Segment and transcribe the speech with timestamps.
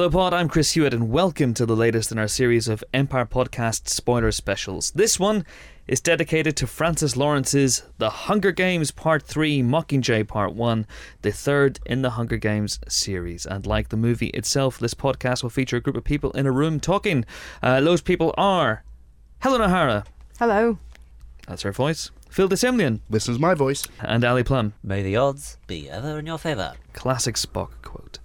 [0.00, 0.32] Hello, Pod.
[0.32, 4.32] I'm Chris Hewitt, and welcome to the latest in our series of Empire Podcast spoiler
[4.32, 4.92] specials.
[4.92, 5.44] This one
[5.86, 10.86] is dedicated to Francis Lawrence's The Hunger Games Part 3, Mockingjay Part 1,
[11.20, 13.44] the third in the Hunger Games series.
[13.44, 16.50] And like the movie itself, this podcast will feature a group of people in a
[16.50, 17.26] room talking.
[17.62, 18.82] Uh, those people are
[19.40, 20.04] Helen O'Hara.
[20.38, 20.78] Hello.
[21.46, 22.10] That's her voice.
[22.30, 23.00] Phil de Semlyen.
[23.10, 23.86] This is my voice.
[24.00, 24.72] And Ali Plumb.
[24.82, 26.72] May the odds be ever in your favour.
[26.94, 28.18] Classic Spock quote.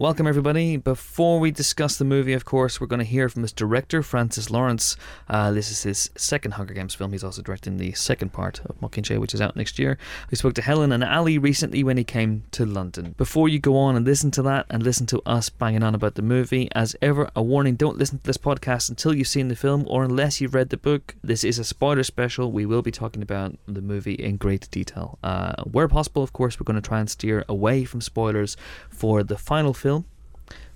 [0.00, 0.78] Welcome, everybody.
[0.78, 4.50] Before we discuss the movie, of course, we're going to hear from its director, Francis
[4.50, 4.96] Lawrence.
[5.28, 7.12] Uh, this is his second Hunger Games film.
[7.12, 9.98] He's also directing the second part of Mockingjay, which is out next year.
[10.30, 13.14] We spoke to Helen and Ali recently when he came to London.
[13.18, 16.14] Before you go on and listen to that and listen to us banging on about
[16.14, 19.54] the movie, as ever, a warning don't listen to this podcast until you've seen the
[19.54, 21.14] film or unless you've read the book.
[21.22, 22.50] This is a spoiler special.
[22.50, 25.18] We will be talking about the movie in great detail.
[25.22, 28.56] Uh, where possible, of course, we're going to try and steer away from spoilers
[28.88, 29.89] for the final film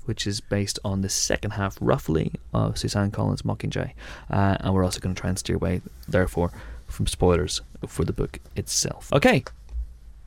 [0.04, 3.92] which is based on the second half, roughly, of Suzanne Collins' Mockingjay.
[4.30, 6.50] Uh, and we're also going to try and steer away, therefore,
[6.86, 9.12] from spoilers for the book itself.
[9.12, 9.44] Okay,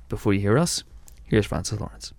[0.10, 0.84] before you hear us,
[1.26, 2.14] here's Francis Lawrence.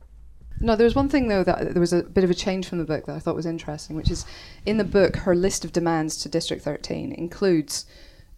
[0.61, 2.79] No, there was one thing though that there was a bit of a change from
[2.79, 4.27] the book that I thought was interesting, which is
[4.67, 7.87] in the book her list of demands to District 13 includes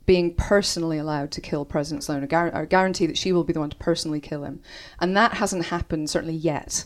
[0.07, 3.61] being personally allowed to kill President Sloan, or, gar- guarantee that she will be the
[3.61, 4.61] one to personally kill him,
[4.99, 6.85] and that hasn't happened certainly yet,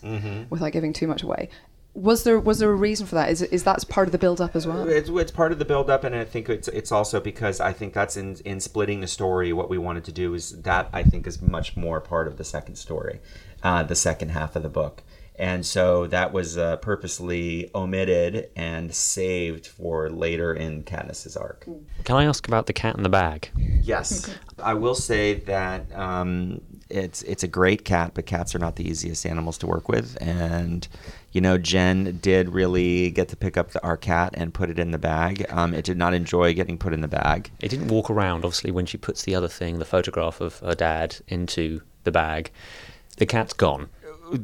[0.51, 1.49] without giving too much away.
[1.95, 3.31] Was there was there a reason for that?
[3.31, 4.89] Is is that part of the build up as well?
[4.89, 7.73] It's, it's part of the build up, and I think it's it's also because I
[7.73, 9.53] think that's in in splitting the story.
[9.53, 12.45] What we wanted to do is that I think is much more part of the
[12.45, 13.21] second story,
[13.63, 15.05] uh, the second half of the book,
[15.37, 21.67] and so that was uh, purposely omitted and saved for later in Katniss's arc.
[22.05, 23.51] Can I ask about the cat in the bag?
[23.83, 26.61] Yes, I will say that um,
[26.95, 30.17] it's it's a great cat, but cats are not the easiest animals to work with,
[30.21, 30.87] and
[31.33, 34.79] you know Jen did really get to pick up the, our cat and put it
[34.79, 35.45] in the bag.
[35.51, 37.51] Um, it did not enjoy getting put in the bag.
[37.61, 40.75] It didn't walk around, obviously, when she puts the other thing, the photograph of her
[40.75, 42.51] dad, into the bag.
[43.17, 43.89] The cat's gone.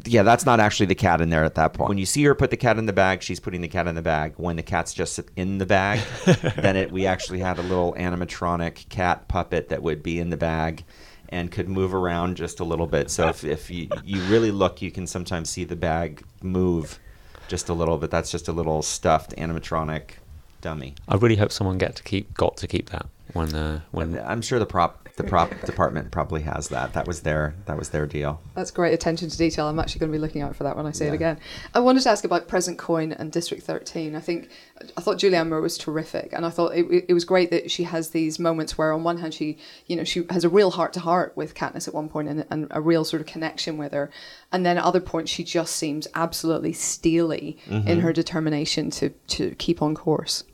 [0.05, 1.89] Yeah, that's not actually the cat in there at that point.
[1.89, 3.95] When you see her put the cat in the bag, she's putting the cat in
[3.95, 4.35] the bag.
[4.37, 6.01] When the cat's just in the bag,
[6.57, 10.37] then it we actually had a little animatronic cat puppet that would be in the
[10.37, 10.85] bag
[11.31, 13.11] and could move around just a little bit.
[13.11, 16.99] So if, if you, you really look, you can sometimes see the bag move
[17.49, 18.11] just a little bit.
[18.11, 20.13] That's just a little stuffed animatronic
[20.61, 20.95] dummy.
[21.09, 24.43] I really hope someone get to keep got to keep that when uh, when I'm
[24.43, 26.93] sure the prop the prop department probably has that.
[26.93, 28.41] That was their that was their deal.
[28.55, 29.69] That's great attention to detail.
[29.69, 31.39] I'm actually going to be looking out for that when I see it again.
[31.75, 34.15] I wanted to ask about Present Coin and District 13.
[34.15, 34.49] I think
[34.97, 37.85] I thought Julianne Moore was terrific, and I thought it, it was great that she
[37.85, 40.93] has these moments where, on one hand, she you know she has a real heart
[40.95, 43.93] to heart with Katniss at one point and, and a real sort of connection with
[43.93, 44.11] her,
[44.53, 47.87] and then at other points she just seems absolutely steely mm-hmm.
[47.87, 50.45] in her determination to to keep on course.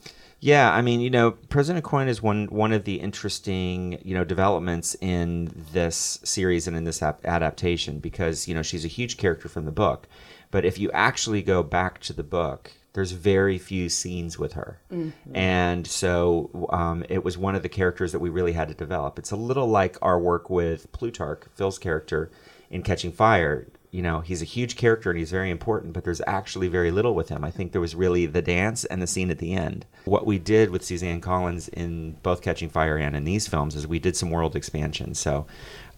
[0.41, 4.25] Yeah, I mean, you know, President Coin is one one of the interesting, you know,
[4.25, 9.17] developments in this series and in this ap- adaptation because you know she's a huge
[9.17, 10.07] character from the book,
[10.51, 14.79] but if you actually go back to the book, there's very few scenes with her,
[15.35, 19.19] and so um, it was one of the characters that we really had to develop.
[19.19, 22.31] It's a little like our work with Plutarch, Phil's character
[22.71, 26.21] in Catching Fire you know he's a huge character and he's very important but there's
[26.27, 27.43] actually very little with him.
[27.43, 29.87] I think there was really the dance and the scene at the end.
[30.05, 33.87] What we did with suzanne collins in both catching fire and in these films is
[33.87, 35.15] we did some world expansion.
[35.15, 35.47] So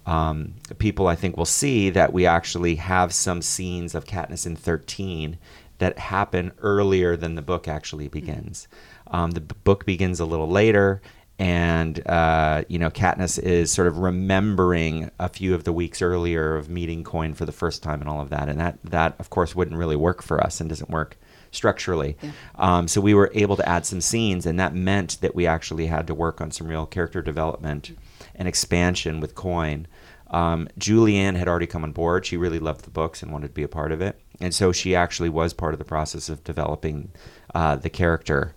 [0.07, 4.55] um, people i think will see that we actually have some scenes of katniss in
[4.55, 5.37] 13
[5.79, 8.69] that happen earlier than the book actually begins.
[9.09, 11.01] Um, the book begins a little later
[11.39, 16.57] and uh, you know Katniss is sort of remembering a few of the weeks earlier
[16.57, 19.31] of meeting Coin for the first time and all of that, and that that of
[19.31, 21.17] course wouldn't really work for us and doesn't work
[21.51, 22.17] structurally.
[22.57, 25.87] Um, so we were able to add some scenes, and that meant that we actually
[25.87, 27.97] had to work on some real character development
[28.35, 29.87] and expansion with Coin.
[30.31, 32.27] Um, Julianne had already come on board.
[32.27, 34.73] She really loved the books and wanted to be a part of it, and so
[34.73, 37.13] she actually was part of the process of developing
[37.55, 38.55] uh, the character.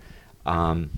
[0.47, 0.89] Um,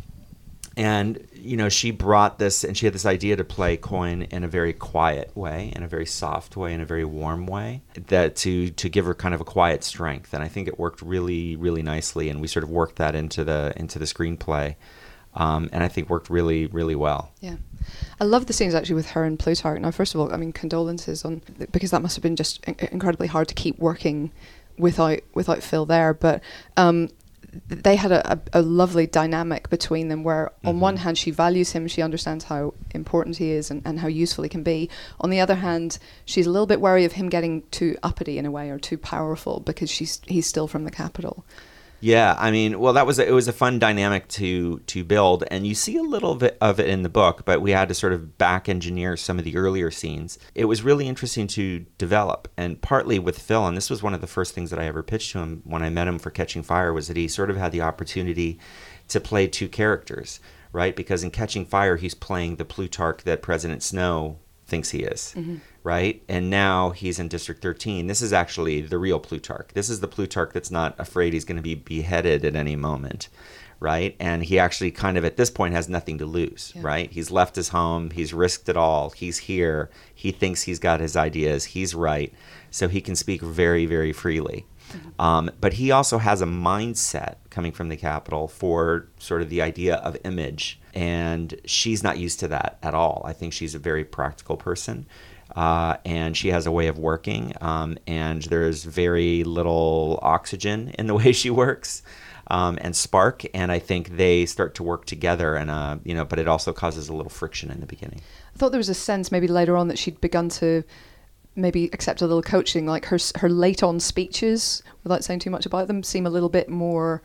[0.75, 4.43] and you know she brought this and she had this idea to play coin in
[4.43, 8.35] a very quiet way in a very soft way in a very warm way that
[8.35, 11.55] to to give her kind of a quiet strength and i think it worked really
[11.55, 14.75] really nicely and we sort of worked that into the into the screenplay
[15.35, 17.55] um, and i think worked really really well Yeah.
[18.19, 19.81] I love the scenes actually with her and Plutarch.
[19.81, 21.41] Now, first of all, I mean, condolences on
[21.73, 24.31] because that must have been just in- incredibly hard to keep working
[24.77, 26.13] without without Phil there.
[26.13, 26.41] But
[26.77, 27.09] um,
[27.67, 30.79] they had a, a, a lovely dynamic between them where, on mm-hmm.
[30.79, 34.43] one hand, she values him, she understands how important he is and, and how useful
[34.43, 34.89] he can be.
[35.19, 38.45] On the other hand, she's a little bit wary of him getting too uppity in
[38.45, 41.45] a way or too powerful because she's he's still from the Capitol.
[42.03, 45.45] Yeah, I mean, well, that was a, it was a fun dynamic to to build,
[45.49, 47.93] and you see a little bit of it in the book, but we had to
[47.93, 50.37] sort of back engineer some of the earlier scenes.
[50.53, 54.19] It was really interesting to develop, and partly with Phil, and this was one of
[54.19, 56.61] the first things that I ever pitched to him when I met him for Catching
[56.61, 58.59] Fire, was that he sort of had the opportunity
[59.07, 60.41] to play two characters,
[60.73, 60.97] right?
[60.97, 65.55] Because in Catching Fire, he's playing the Plutarch that President Snow thinks he is, mm-hmm.
[65.83, 66.23] Right?
[66.29, 68.07] And now he's in District 13.
[68.07, 69.69] This is actually the real Plutarch.
[69.73, 73.27] This is the Plutarch that's not afraid he's going to be beheaded at any moment,
[73.81, 74.15] right?
[74.17, 76.83] And he actually kind of at this point has nothing to lose, Yeah.
[76.85, 77.11] right?
[77.11, 81.17] He's left his home, he's risked it all, he's here, he thinks he's got his
[81.17, 82.33] ideas, he's right,
[82.71, 84.65] so he can speak very, very freely.
[85.19, 89.61] Um, but he also has a mindset coming from the Capitol for sort of the
[89.61, 93.21] idea of image, and she's not used to that at all.
[93.25, 95.07] I think she's a very practical person,
[95.55, 101.07] uh, and she has a way of working, um, and there's very little oxygen in
[101.07, 102.03] the way she works.
[102.47, 106.25] Um, and spark, and I think they start to work together, and uh, you know,
[106.25, 108.19] but it also causes a little friction in the beginning.
[108.53, 110.83] I thought there was a sense maybe later on that she'd begun to
[111.55, 115.65] maybe accept a little coaching, like her her late on speeches, without saying too much
[115.65, 117.21] about them, seem a little bit more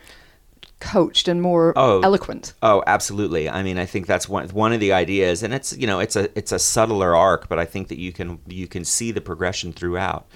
[0.81, 2.01] coached and more Oh.
[2.03, 2.53] eloquent.
[2.63, 3.49] Oh, absolutely.
[3.49, 6.17] I mean, I think that's one one of the ideas, and it's you know it's
[6.17, 9.21] a it's a subtler arc, but I think that you can you can see the
[9.21, 10.27] progression throughout.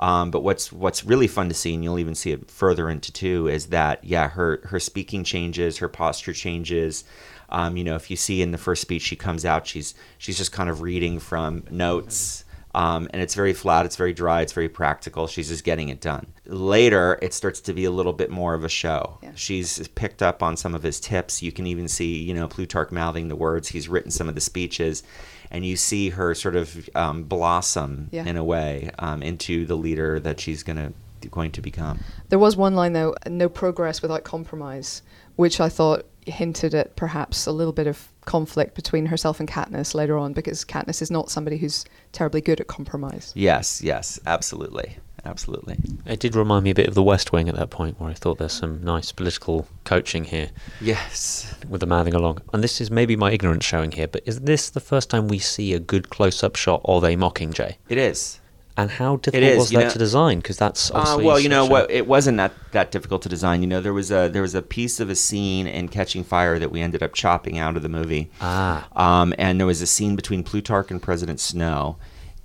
[0.00, 3.12] Um, but what's what's really fun to see, and you'll even see it further into
[3.12, 7.04] two, is that yeah, her her speaking changes, her posture changes.
[7.50, 10.36] Um, you know, if you see in the first speech, she comes out, she's she's
[10.36, 12.44] just kind of reading from notes.
[12.74, 15.26] Um, and it's very flat, it's very dry, it's very practical.
[15.28, 16.26] She's just getting it done.
[16.46, 19.18] Later, it starts to be a little bit more of a show.
[19.22, 19.30] Yeah.
[19.36, 21.40] She's picked up on some of his tips.
[21.42, 23.68] You can even see, you know, Plutarch mouthing the words.
[23.68, 25.04] He's written some of the speeches,
[25.52, 28.24] and you see her sort of um, blossom Yeah.
[28.26, 30.92] in a way um, into the leader that she's gonna
[31.30, 32.00] going to become.
[32.28, 35.00] There was one line though, no progress without compromise,
[35.36, 39.94] which I thought hinted at perhaps a little bit of conflict between herself and Katniss
[39.94, 43.32] later on, because Katniss is not somebody who's terribly good at compromise.
[43.34, 45.76] Yes, yes, absolutely, absolutely.
[46.06, 48.14] It did remind me a bit of The West Wing at that point, where I
[48.14, 50.50] thought there's some nice political coaching here
[50.80, 51.54] Yes.
[51.68, 52.40] with the mouthing along.
[52.52, 55.38] And this is maybe my ignorance showing here, but is this the first time we
[55.38, 57.76] see a good close-up shot of a Mockingjay?
[57.88, 58.40] It is.
[58.76, 60.38] And how difficult is, was that know- to design?
[60.38, 61.90] Because that's Uh, obviously well, you know what?
[61.90, 63.60] It wasn't that that difficult to design.
[63.60, 66.58] You know, there was a there was a piece of a scene in Catching Fire
[66.58, 68.30] that we ended up chopping out of the movie.
[68.40, 68.88] Ah.
[68.96, 71.96] Um, and there was a scene between Plutarch and President Snow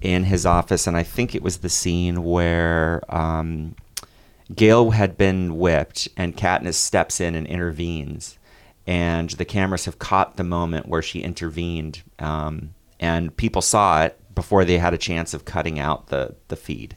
[0.02, 3.76] in his office, and I think it was the scene where um,
[4.56, 8.38] Gale had been whipped, and Katniss steps in and intervenes,
[8.88, 14.18] and the cameras have caught the moment where she intervened, um, and people saw it
[14.40, 16.96] before they had a chance of cutting out the the feed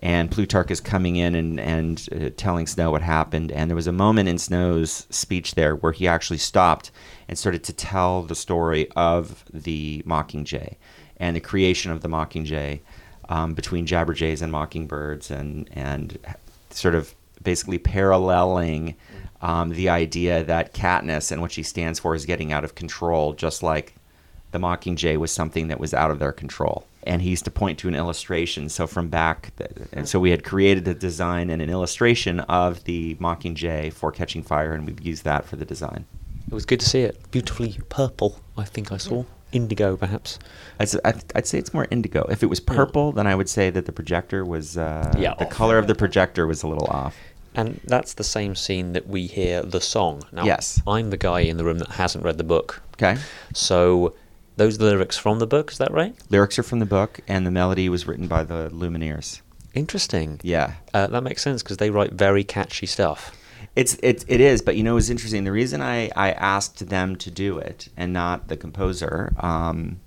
[0.00, 3.50] and Plutarch is coming in and and uh, telling Snow what happened.
[3.50, 6.90] And there was a moment in Snow's speech there where he actually stopped
[7.28, 10.76] and started to tell the story of the Mockingjay
[11.16, 12.80] and the creation of the Mockingjay
[13.28, 16.18] um, between Jabberjays and Mockingbirds, and and
[16.70, 18.94] sort of basically paralleling.
[19.40, 23.34] Um, the idea that Katniss and what she stands for is getting out of control,
[23.34, 23.94] just like
[24.50, 26.86] the Mockingjay was something that was out of their control.
[27.04, 28.68] And he used to point to an illustration.
[28.68, 29.52] So from back,
[29.92, 34.42] and so we had created a design and an illustration of the Mockingjay for Catching
[34.42, 36.04] Fire, and we've used that for the design.
[36.46, 37.30] It was good to see it.
[37.30, 39.24] Beautifully purple, I think I saw.
[39.52, 40.38] Indigo, perhaps.
[40.78, 42.26] I'd, I'd say it's more indigo.
[42.28, 45.46] If it was purple, then I would say that the projector was uh, Yeah, the
[45.46, 45.50] off.
[45.50, 47.16] color of the projector was a little off.
[47.54, 50.22] And that's the same scene that we hear the song.
[50.32, 50.82] Now, Yes.
[50.86, 52.82] I'm the guy in the room that hasn't read the book.
[52.94, 53.16] Okay,
[53.54, 54.14] So
[54.58, 56.14] those are the lyrics from the book, is that right?
[56.30, 59.40] lyrics are from the book, and the melody was written by the Lumineers.
[59.74, 60.40] Interesting.
[60.42, 63.34] Yeah, Uh, that makes sense because they write very catchy stuff.
[63.76, 65.44] It's it, it is, but you know it's interesting.
[65.44, 70.00] The reason I, I asked them to do it and not the composer um,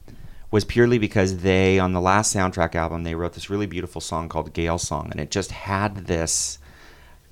[0.50, 4.28] was purely because they on the last soundtrack album they wrote this really beautiful song
[4.30, 6.58] called Gale Song, and it just had this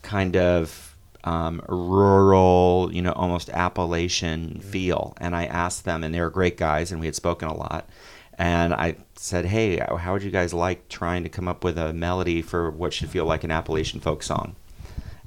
[0.01, 0.88] kind of
[1.23, 5.13] um, rural, you know, almost Appalachian feel.
[5.17, 7.89] And I asked them, and they were great guys, and we had spoken a lot.
[8.37, 11.91] And I said, "Hey, how would you guys like trying to come up with a
[11.91, 14.55] melody for what should feel like an Appalachian folk song?"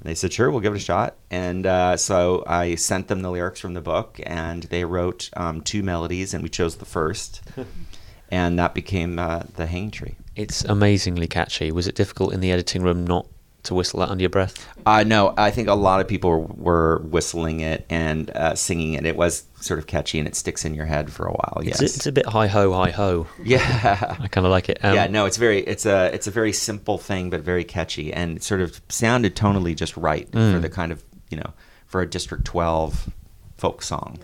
[0.02, 1.14] And they said, sure, we'll give it a shot.
[1.30, 5.60] And uh, so I sent them the lyrics from the book, and they wrote um,
[5.60, 7.40] two melodies, and we chose the first.
[8.28, 10.16] and that became uh, the Hanging Tree.
[10.34, 11.70] It's amazingly catchy.
[11.70, 13.28] Was it difficult in the editing room not
[13.64, 14.66] to whistle that under your breath?
[14.84, 18.94] Uh, no, I think a lot of people were, were whistling it and uh, singing
[18.94, 19.06] it.
[19.06, 21.60] It was sort of catchy, and it sticks in your head for a while.
[21.62, 21.80] Yes.
[21.80, 23.26] It's, a, it's a bit hi ho, hi ho.
[23.44, 24.16] yeah.
[24.20, 24.78] I kind of like it.
[24.84, 28.12] Um, yeah, no, it's very it's a it's a very simple thing, but very catchy,
[28.12, 30.62] and it sort of sounded tonally just right for Mm.
[30.62, 31.52] the kind of you know,
[31.86, 33.10] for a District 12
[33.56, 34.18] folk song.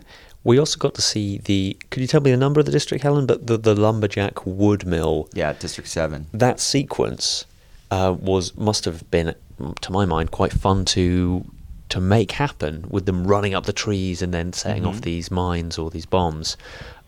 [0.44, 1.76] We also got to see the.
[1.90, 3.26] Could you tell me the number of the district, Helen?
[3.26, 5.28] But the the lumberjack wood mill.
[5.34, 6.26] Yeah, District 7.
[6.32, 7.44] That sequence
[7.90, 9.34] uh, was must have been,
[9.80, 11.44] to my mind, quite fun to
[11.90, 15.02] to make happen with them running up the trees and then setting off Mhm.
[15.04, 16.58] these mines or these bombs.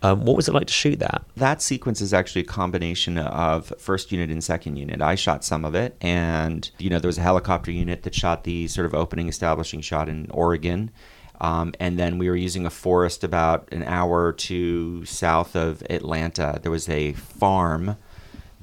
[0.03, 1.23] Um, what was it like to shoot that?
[1.37, 5.03] That sequence is actually a combination of first unit and second unit.
[5.03, 8.45] I shot some of it, and you know there was a helicopter unit that shot
[8.45, 10.91] the sort of opening establishing shot in Oregon,
[11.43, 15.83] um, and then we were using a forest about an hour or two south of
[15.91, 16.59] Atlanta.
[16.63, 17.97] There was a farm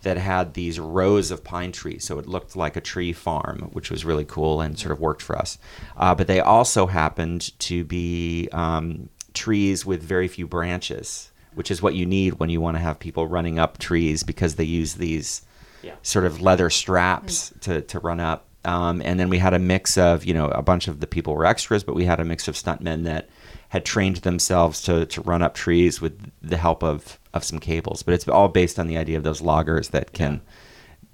[0.03, 3.89] that had these rows of pine trees, so it looked like a tree farm, which
[3.89, 5.57] was really cool and sort of worked for us.
[5.95, 11.81] Uh, but they also happened to be um, trees with very few branches, which is
[11.81, 14.95] what you need when you want to have people running up trees because they use
[14.95, 15.41] these
[15.81, 15.95] Yeah.
[16.03, 18.46] sort of leather straps to, to run up.
[18.67, 21.33] Um, and then we had a mix of, you know, a bunch of the people
[21.33, 23.29] were extras, but we had a mix of stuntmen that
[23.69, 28.03] had trained themselves to, to run up trees with the help of, of some cables.
[28.03, 30.41] But it's all based on the idea of those loggers that can,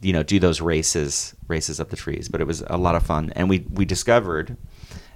[0.01, 2.27] you know, do those races races up the trees.
[2.27, 4.57] But it was a lot of fun, and we we discovered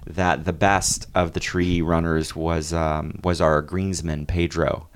[0.06, 4.88] that the best of the tree runners was um, was our greensman Pedro.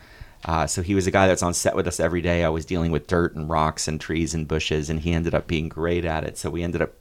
[0.45, 2.45] Uh, so he was a guy that's on set with us every day.
[2.45, 5.47] I was dealing with dirt and rocks and trees and bushes, and he ended up
[5.47, 6.39] being great at it.
[6.39, 6.95] So we ended up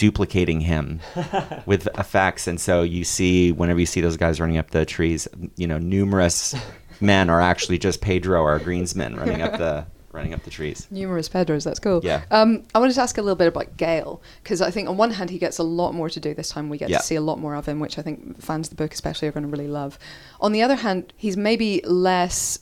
[0.00, 0.98] duplicating him
[1.66, 2.46] with effects.
[2.46, 5.76] And so you see, whenever you see those guys running up the trees, you know,
[5.76, 6.54] numerous
[7.02, 10.88] men are actually just Pedro, our greensman, running up the running up the trees.
[10.90, 12.00] Numerous Pedros, that's cool.
[12.02, 12.22] Yeah.
[12.32, 15.10] Um, I wanted to ask a little bit about Gale because I think on one
[15.12, 16.68] hand he gets a lot more to do this time.
[16.70, 16.96] We get Yeah.
[16.98, 19.28] to see a lot more of him, which I think fans of the book especially
[19.28, 19.98] are going to really love.
[20.40, 22.58] On the other hand, he's maybe less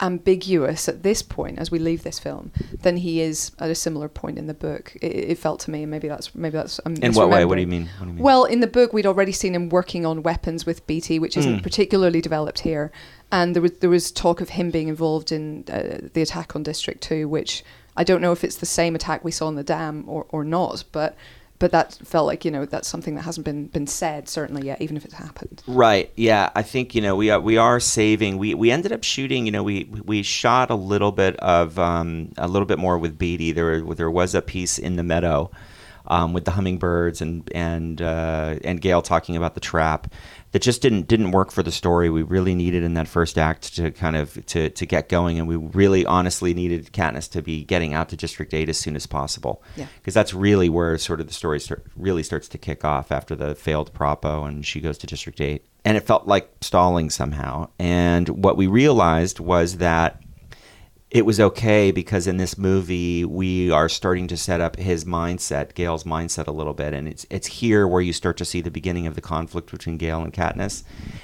[0.00, 2.50] ambiguous at this point as we leave this film
[2.82, 4.92] than he is at a similar point in the book.
[5.00, 6.80] It, it felt to me, and maybe that's maybe that's.
[6.84, 7.44] I'm In what way?
[7.44, 7.88] What do you mean?
[7.98, 8.22] What do you mean?
[8.24, 11.60] Well, in the book, we'd already seen him working on weapons with Beetee, which isn't
[11.60, 11.62] Mm.
[11.62, 12.90] particularly developed here.
[13.30, 16.62] And there was there was talk of him being involved in uh, the attack on
[16.62, 17.64] District Two, which
[17.96, 20.42] I don't know if it's the same attack we saw in the dam or, or
[20.44, 21.16] not, but
[21.58, 24.80] but that felt like you know that's something that hasn't been been said certainly yet,
[24.82, 25.62] even if it's happened.
[25.66, 26.12] Right.
[26.16, 26.50] Yeah.
[26.54, 28.38] I think you know we are, we are saving.
[28.38, 29.46] We we ended up shooting.
[29.46, 33.18] You know we we shot a little bit of um, a little bit more with
[33.18, 33.54] Beetee.
[33.54, 35.50] There there was a piece in the meadow
[36.06, 40.12] um, with the hummingbirds and and uh, and Gale talking about the trap
[40.54, 42.08] that just didn't didn't work for the story.
[42.10, 45.48] We really needed in that first act to kind of to to get going, and
[45.48, 49.04] we really honestly needed Katniss to be getting out to District Eight as soon as
[49.04, 49.64] possible.
[49.74, 49.86] Yeah.
[49.96, 53.34] Because that's really where sort of the story start, really starts to kick off after
[53.34, 55.64] the failed Propo and she goes to District 8.
[55.84, 57.68] And it felt like stalling somehow.
[57.80, 60.22] And what we realized was that
[61.14, 65.74] it was okay because in this movie we are starting to set up his mindset,
[65.74, 68.70] Gale's mindset a little bit, and it's it's here where you start to see the
[68.70, 70.82] beginning of the conflict between Gale and Katniss,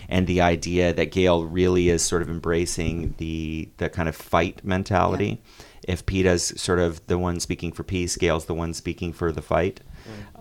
[0.08, 4.64] and the idea that Gale really is sort of embracing the the kind of fight
[4.64, 5.42] mentality.
[5.82, 9.42] If Peeta's sort of the one speaking for peace, Gail's the one speaking for the
[9.42, 9.80] fight.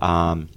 [0.00, 0.48] Um,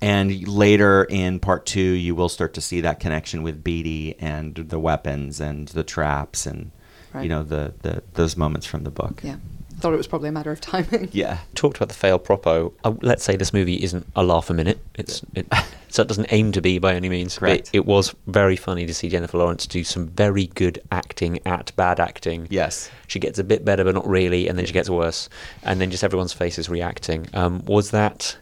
[0.00, 4.54] and later in part two, you will start to see that connection with Beetee and
[4.54, 6.70] the weapons and the traps and
[7.12, 7.22] Right.
[7.24, 9.20] you know the, the those moments from the book.
[9.22, 9.36] Yeah,
[9.76, 11.08] I thought it was probably a matter of timing.
[11.12, 11.38] Yeah.
[11.54, 12.72] Talked about the failed propo.
[12.84, 14.78] Uh, let's say this movie isn't a laugh a minute.
[14.94, 15.46] It's it,
[15.88, 17.34] so it doesn't aim to be by any means.
[17.34, 17.70] but Correct.
[17.72, 21.74] It, it was very funny to see Jennifer Lawrence do some very good acting at
[21.76, 22.46] bad acting.
[22.50, 22.90] Yes.
[23.08, 25.28] She gets a bit better, but not really, and then she gets worse,
[25.64, 27.26] and then just everyone's face is reacting.
[27.34, 28.38] Um, was that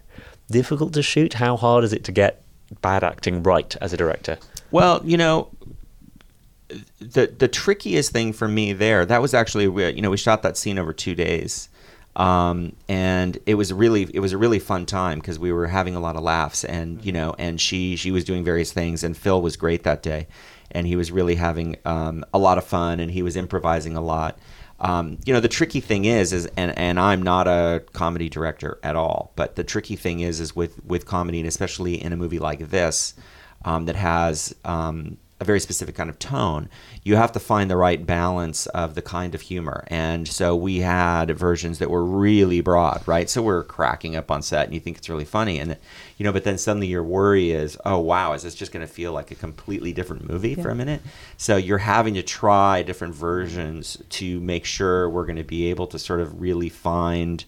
[0.51, 1.35] difficult to shoot?
[1.35, 2.43] How hard is it to get
[2.83, 4.39] bad acting right as a director?
[4.71, 5.49] Well, you know,
[6.99, 10.57] the the trickiest thing for me there that was actually you know we shot that
[10.57, 11.69] scene over two days,
[12.17, 15.95] um, and it was really it was a really fun time because we were having
[15.95, 19.17] a lot of laughs and you know and she she was doing various things and
[19.17, 20.27] Phil was great that day,
[20.71, 24.01] and he was really having um, a lot of fun and he was improvising a
[24.01, 24.39] lot.
[24.81, 28.79] Um, you know the tricky thing is is and, and I'm not a comedy director
[28.83, 32.17] at all, but the tricky thing is is with with comedy and especially in a
[32.17, 33.15] movie like this
[33.65, 36.69] um, that has um, a very specific kind of tone,
[37.03, 39.85] you have to find the right balance of the kind of humor.
[39.89, 43.29] And so we had versions that were really broad, right?
[43.29, 45.59] So we're cracking up on set and you think it's really funny.
[45.59, 45.79] And,
[46.19, 48.93] you know, but then suddenly your worry is, oh, wow, is this just going to
[48.93, 51.01] feel like a completely different movie for a minute?
[51.39, 55.87] So you're having to try different versions to make sure we're going to be able
[55.87, 57.45] to sort of really find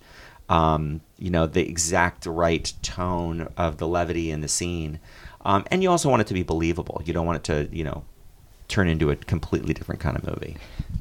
[0.48, 4.98] um, you know, the exact right tone of the levity in the scene.
[5.44, 7.02] Um, and you also want it to be believable.
[7.04, 8.04] You don't want it to, you know,
[8.68, 10.56] turn into a completely different kind of movie.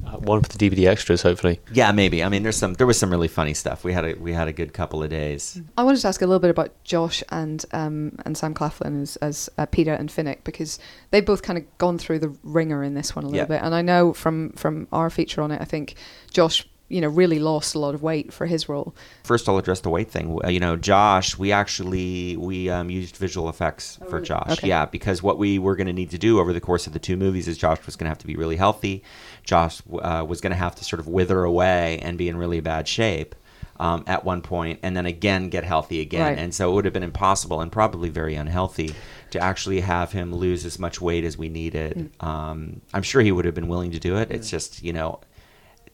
[0.05, 1.60] Uh, one for the DVD extras, hopefully.
[1.71, 2.21] Yeah, maybe.
[2.24, 3.83] I mean, there's some there was some really funny stuff.
[3.83, 5.62] We had a we had a good couple of days.
[5.77, 9.15] I wanted to ask a little bit about Josh and um, and Sam Claflin as,
[9.17, 10.79] as uh, Peeta and Finnick because
[11.12, 13.45] they've both kind of gone through the ringer in this one a little Yeah.
[13.45, 15.95] bit, and I know from from our feature on it, I think
[16.33, 18.93] Josh, you know, really lost a lot of weight for his role.
[19.24, 20.38] First, I'll address the weight thing.
[20.43, 24.25] Uh, You know, Josh, we actually we um, used visual effects Oh, for really?
[24.27, 24.51] Josh.
[24.57, 24.67] Okay.
[24.67, 27.00] Yeah, because what we were going to need to do over the course of the
[27.00, 29.03] two movies is Josh was going to have to be really healthy.
[29.43, 32.60] Josh uh, was going to have to sort of wither away and be in really
[32.62, 33.36] bad shape.
[33.79, 36.38] Um, at one point, and then again get healthy again, Right.
[36.38, 38.93] and so it would have been impossible and probably very unhealthy
[39.31, 42.12] to actually have him lose as much weight as we needed.
[42.19, 44.29] Um, I'm sure he would have been willing to do it.
[44.29, 45.19] It's just you know,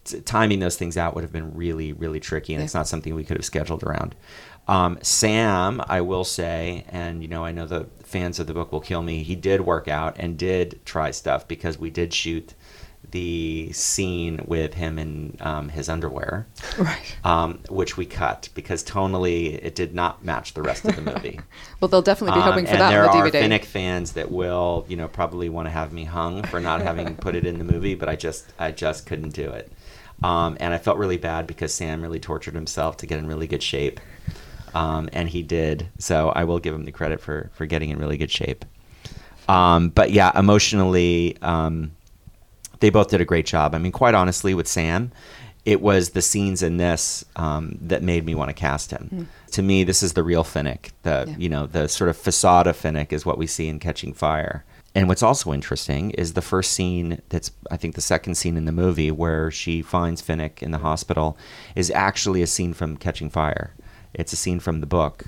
[0.08, 3.14] t- timing those things out would have been really, really tricky, and it's not something
[3.16, 4.16] we could have scheduled around.
[4.68, 8.72] Um, Sam, I will say, and you know, I know the fans of the book
[8.72, 9.24] will kill me.
[9.24, 12.54] He did work out and did try stuff because we did shoot
[13.12, 16.46] the scene with him in um, his underwear,
[16.78, 17.16] Right.
[17.24, 21.40] um, which we cut because tonally it did not match the rest of the movie.
[21.80, 23.44] Well, they'll definitely be Um, hoping for and that there on are the DVD.
[23.44, 27.16] Finnick fans that will, you know, probably want to have me hung for not having
[27.16, 29.72] put it in the movie, but I just, I just couldn't do it.
[30.24, 33.46] Um, and I felt really bad because Sam really tortured himself to get in really
[33.48, 34.00] good shape,
[34.74, 35.90] um, and he did.
[36.00, 38.66] So I will give him the credit for for getting in really good shape.
[39.48, 41.92] Um, but yeah, emotionally, um,
[42.80, 43.76] they both did a great job.
[43.76, 45.12] I mean, quite honestly, with Sam,
[45.66, 49.28] it was the scenes in this um, that made me want to cast him.
[49.52, 50.92] To me, this is the real Finnick.
[51.04, 51.36] The Yeah.
[51.38, 54.66] you know the sort of facade of Finnick is what we see in Catching Fire.
[54.98, 58.66] And what's also interesting is the first scene that's I think the second scene in
[58.66, 61.38] the movie where she finds Finnick in the hospital
[61.76, 63.76] is actually a scene from Catching Fire.
[64.16, 65.26] It's a scene from the book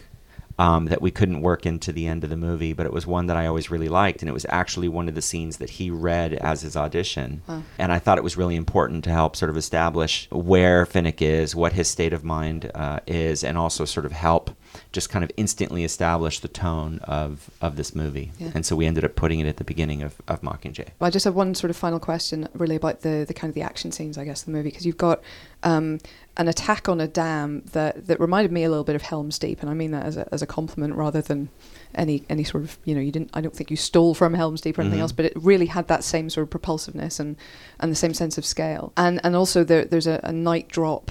[0.57, 3.27] um, that we couldn't work into the end of the movie, but it was one
[3.27, 5.91] that I always really liked, and it was actually one of the scenes that he
[5.91, 7.43] read as his audition.
[7.47, 7.61] Wow.
[7.77, 11.55] And I thought it was really important to help sort of establish where Finnick is,
[11.55, 14.49] what his state of mind uh, is, and also sort of help
[14.91, 18.31] just kind of instantly establish the tone of, of this movie.
[18.39, 18.51] Yeah.
[18.55, 20.89] And so we ended up putting it at the beginning of, of Mockingjay.
[20.99, 23.55] Well, I just have one sort of final question, really about the, the kind of
[23.55, 25.21] the action scenes, I guess, of the movie, because you've got
[25.63, 25.99] um,
[26.37, 29.61] an attack on a dam that, that reminded me a little bit of Helm's Deep,
[29.61, 31.49] and I mean that as a, as a compliment rather than
[31.95, 34.61] any any sort of you know you didn't I don't think you stole from Helm's
[34.61, 35.01] Deep or anything Mhm.
[35.01, 37.35] else, but it really had that same sort of propulsiveness and
[37.79, 41.09] and the same sense of scale, and and also there, there's a, a night drop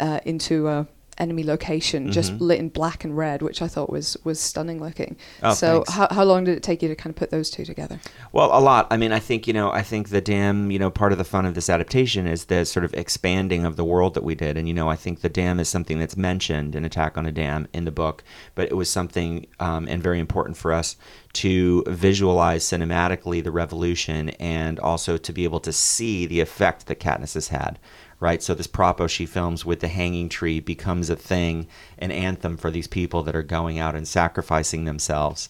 [0.00, 0.86] uh, into a
[1.18, 2.40] enemy location just Mhm.
[2.40, 5.92] lit in black and red which i thought was was stunning looking Oh, so thanks.
[5.92, 7.98] how, how long did it take you to kind of put those two together
[8.32, 8.86] Well, a lot.
[8.90, 11.24] I mean, I think, you know, I think the dam, you know, part of the
[11.24, 14.56] fun of this adaptation is the sort of expanding of the world that we did.
[14.58, 17.32] And, you know, I think the dam is something that's mentioned in Attack on a
[17.32, 18.22] Dam in the book,
[18.54, 20.96] but it was something, um, and very important for us
[21.34, 27.00] to visualize cinematically the revolution and also to be able to see the effect that
[27.00, 27.78] Katniss has had.
[28.20, 32.56] Right, so this propo she films with the hanging tree becomes a thing, an anthem
[32.56, 35.48] for these people that are going out and sacrificing themselves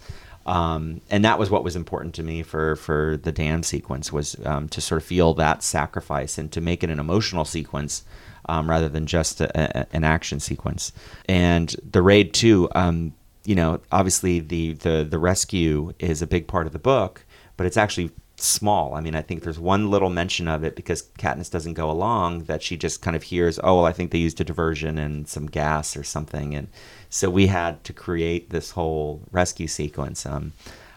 [0.49, 4.35] um, and that was what was important to me for for the dam sequence was
[4.47, 8.03] um, to sort of feel that sacrifice and to make it an emotional sequence
[8.49, 10.91] um, rather than just a, a, an action sequence.
[11.29, 13.13] And the raid too, um,
[13.45, 17.27] you know, obviously the, the the rescue is a big part of the book,
[17.59, 18.95] but it's actually small.
[18.95, 22.45] I mean, I think there's one little mention of it because Katniss doesn't go along
[22.45, 25.29] that she just kind of hears, oh, well, I think they used a diversion and
[25.29, 26.69] some gas or something, and
[27.11, 30.53] so we had to create this whole rescue sequence, um,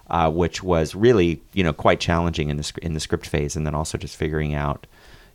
[0.10, 3.66] uh, which was really, you know, quite challenging in the in the script phase, and
[3.66, 4.86] then also just figuring out,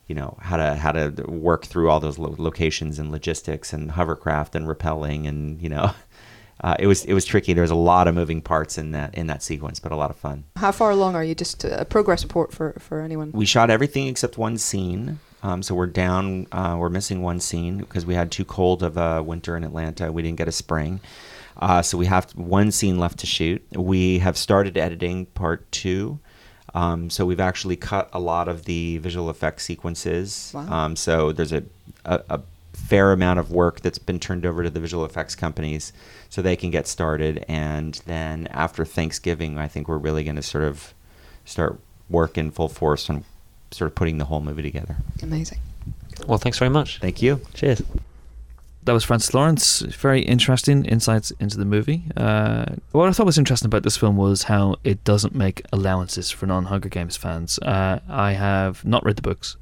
[0.06, 3.92] you know, how to how to work through all those lo- locations and logistics and
[3.92, 5.92] hovercraft and rappelling and you know.
[6.60, 7.52] Uh, it was it was tricky.
[7.52, 10.10] There was a lot of moving parts in that in that sequence, but a lot
[10.10, 10.44] of fun.
[10.56, 11.34] How far along are you?
[11.34, 13.30] Just a progress report for, for anyone.
[13.32, 15.20] We shot everything except one scene.
[15.42, 16.46] Um, so we're down.
[16.50, 20.10] Uh, we're missing one scene because we had too cold of a winter in Atlanta.
[20.10, 21.00] We didn't get a spring.
[21.58, 23.62] Uh, so we have one scene left to shoot.
[23.72, 26.18] We have started editing part two.
[26.74, 30.52] Um, so we've actually cut a lot of the visual effects sequences.
[30.54, 30.70] Wow.
[30.70, 31.62] Um, so there's a,
[32.04, 32.40] a, a
[32.76, 35.92] fair amount of work that's been turned over to the visual effects companies
[36.28, 37.44] so they can get started.
[37.48, 40.94] And then after Thanksgiving, I think we're really going to sort of
[41.44, 43.24] start work in full force on
[43.72, 44.96] sort of putting the whole movie together.
[45.22, 45.58] Amazing.
[46.26, 47.00] Well, thanks very much.
[47.00, 47.40] Thank you.
[47.54, 47.82] Cheers.
[48.84, 49.80] That was Francis Lawrence.
[49.80, 52.04] Very interesting insights into the movie.
[52.16, 56.30] Uh, what I thought was interesting about this film was how it doesn't make allowances
[56.30, 57.58] for non Hunger Games fans.
[57.58, 59.56] Uh, I have not read the books.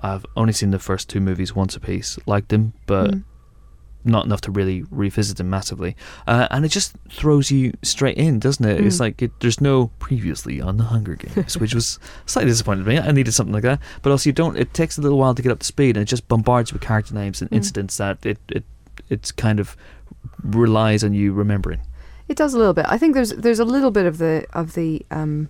[0.00, 3.24] I've only seen the first two movies once a piece, Liked them, but Mm.
[4.04, 5.96] not enough to really revisit them massively.
[6.26, 8.80] Uh, and it just throws you straight in, doesn't it?
[8.80, 9.00] It's Mm.
[9.00, 12.98] like it, there's no previously on the Hunger Games, which was slightly disappointed me.
[12.98, 13.80] I needed something like that.
[14.02, 14.56] But also, you don't.
[14.56, 16.74] It takes a little while to get up to speed, and it just bombards you
[16.76, 17.56] with character names and Mm.
[17.56, 18.64] incidents that it it
[19.10, 19.76] it's kind of
[20.42, 21.80] relies on you remembering.
[22.28, 22.86] It does a little bit.
[22.88, 25.48] I think there's there's a little bit of the of the um,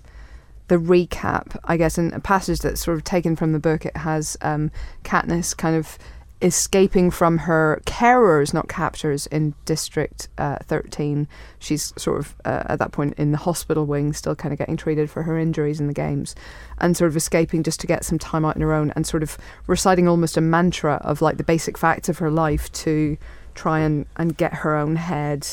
[0.68, 3.84] the recap, I guess, in a passage that's sort of taken from the book.
[3.84, 4.70] It has um,
[5.02, 5.98] Katniss kind of
[6.40, 11.26] escaping from her carers, not captors, in District uh, 13.
[11.58, 14.76] She's sort of uh, at that point in the hospital wing, still kind of getting
[14.76, 16.34] treated for her injuries in the games,
[16.78, 19.22] and sort of escaping just to get some time out on her own, and sort
[19.22, 23.16] of reciting almost a mantra of like the basic facts of her life to
[23.54, 25.46] try and, and get her own head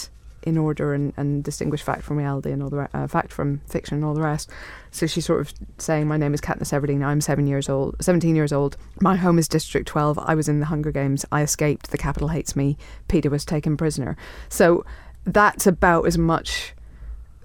[0.45, 3.95] in order and, and distinguish fact from reality and all the uh, fact from fiction
[3.95, 4.49] and all the rest.
[4.91, 7.03] So she's sort of saying, "My name is Katniss Everdeen.
[7.03, 8.77] I'm seven years old, seventeen years old.
[9.01, 10.19] My home is District 12.
[10.19, 11.25] I was in the Hunger Games.
[11.31, 11.91] I escaped.
[11.91, 12.77] The Capitol hates me.
[13.10, 14.15] Peeta was taken prisoner."
[14.47, 14.86] So
[15.25, 16.73] that's about as much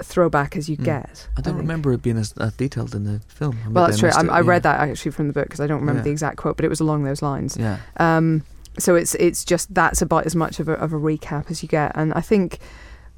[0.03, 0.85] throwback as you Mm.
[0.85, 1.29] get.
[1.37, 3.57] I don't remember it being as, as detailed in the film.
[3.63, 4.09] Maybe Well, that's true.
[4.11, 4.47] I, it, I yeah.
[4.49, 6.05] read that actually from the book because I don't remember Yeah.
[6.05, 7.57] the exact quote, but it was along those lines.
[7.59, 7.79] Yeah.
[7.99, 8.43] Um,
[8.79, 11.69] so it's it's just that's about as much of a, of a recap as you
[11.69, 12.61] get, and I think,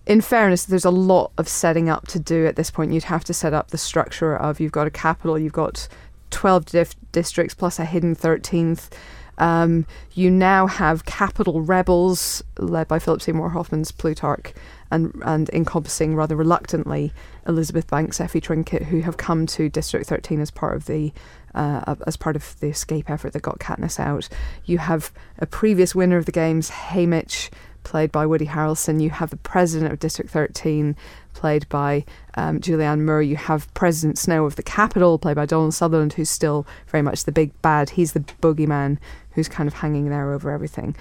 [0.07, 2.93] in fairness, there's a lot of setting up to do at this point.
[2.93, 5.89] You'd have to set up the structure of you've got a capital, you've got
[6.31, 8.95] twelve dif- districts plus a hidden thirteenth.
[9.39, 14.53] Um, you now have Capitol rebels led by Philip Seymour Hoffman's Plutarch,
[14.91, 17.13] and and encompassing rather reluctantly
[17.47, 21.13] Elizabeth Banks, Effie Trinket, who have come to District 13 as part of the
[21.55, 24.29] uh, as part of the escape effort that got Katniss out.
[24.65, 27.51] You have a previous winner of the games, Haymitch,
[27.85, 29.01] played by Woody Harrelson.
[29.01, 30.97] You have the president of District 13,
[31.35, 33.23] played by um, Julianne Moore.
[33.23, 37.25] You have President Snow of the Capitol, played by Donald Sutherland, who's still very much
[37.25, 37.91] the big bad.
[37.91, 38.99] He's the boogeyman
[39.33, 40.95] who's kind of hanging there over everything,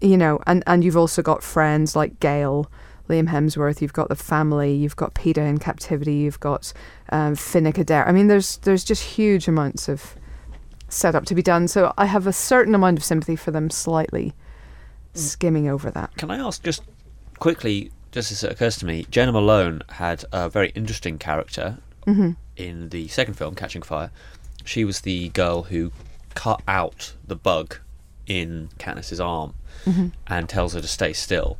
[0.00, 0.40] you know.
[0.46, 2.70] And and you've also got friends like Gale.
[3.08, 6.72] Liam Hemsworth, you've got the family, you've got Peeta in captivity, you've got
[7.10, 8.04] um, Finnick Odair.
[8.04, 10.16] I mean, there's there's just huge amounts of
[10.88, 11.68] setup to be done.
[11.68, 14.34] So I have a certain amount of sympathy for them slightly
[15.18, 16.16] skimming over that.
[16.16, 16.82] Can I ask just
[17.38, 22.32] quickly, just as it occurs to me, Jena Malone had a very interesting character hmm
[22.56, 24.10] in the second film, Catching Fire.
[24.64, 25.92] She was the girl who
[26.34, 27.76] cut out the bug
[28.26, 31.58] in Katniss's arm hmm and tells her to stay still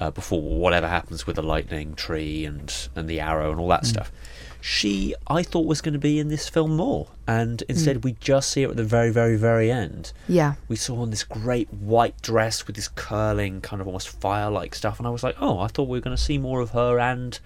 [0.00, 3.86] uh, before whatever happens with the lightning tree and and the arrow and all that
[3.86, 4.12] stuff.
[4.60, 8.50] She, I thought, was going to be in this film more, and instead we just
[8.50, 10.12] see her at the very, very, very end.
[10.28, 10.54] Yeah.
[10.66, 14.74] We saw her in this great white dress with this curling, kind of almost fire-like
[14.74, 16.70] stuff, and I was like, oh, I thought we were going to see more of
[16.70, 17.38] her and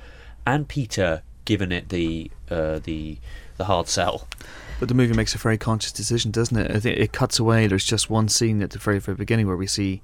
[0.46, 3.18] and Peeta giving it the uh, the
[3.58, 4.26] the hard sell.
[4.80, 6.70] But the movie makes a very conscious decision, doesn't it?
[6.70, 7.66] I think it cuts away.
[7.66, 10.00] There's just one scene at the very, very beginning where we see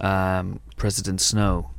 [0.00, 1.70] um, President Snow.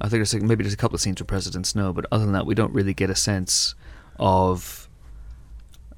[0.00, 2.24] I think there's like, maybe there's a couple of scenes with President Snow, but other
[2.24, 3.74] than that, we don't really get a sense
[4.18, 4.88] of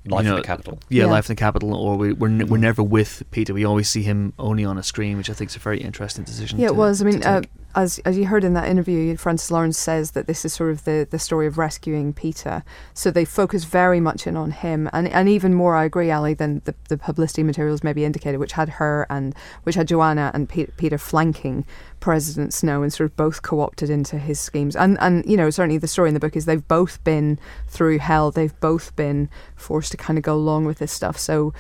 [0.06, 0.78] Life you in the Capitol.
[0.88, 1.10] Yeah, Yeah.
[1.10, 3.52] life in the Capitol, or we, we're n- we're never with Peeta.
[3.52, 6.24] We always see him only on a screen, which I think is a very interesting
[6.24, 6.58] decision.
[6.58, 7.02] Yeah, it was.
[7.02, 7.50] I mean, to uh, take.
[7.74, 10.85] As as you heard in that interview, Francis Lawrence says that this is sort of
[10.85, 12.62] the, the story of rescuing Peeta.
[12.94, 16.35] So they focus very much in on him, and and even more, I agree, Ali,
[16.35, 20.48] than the, the publicity materials maybe indicated, which had her and which had Johanna and
[20.48, 21.66] Pe- Peeta flanking
[22.00, 24.74] President Snow and sort of both co-opted into his schemes.
[24.74, 27.98] And and you know certainly the story in the book is they've both been through
[27.98, 28.31] hell.
[28.31, 31.18] They've both been forced to kind of go along with this stuff.
[31.18, 31.52] So.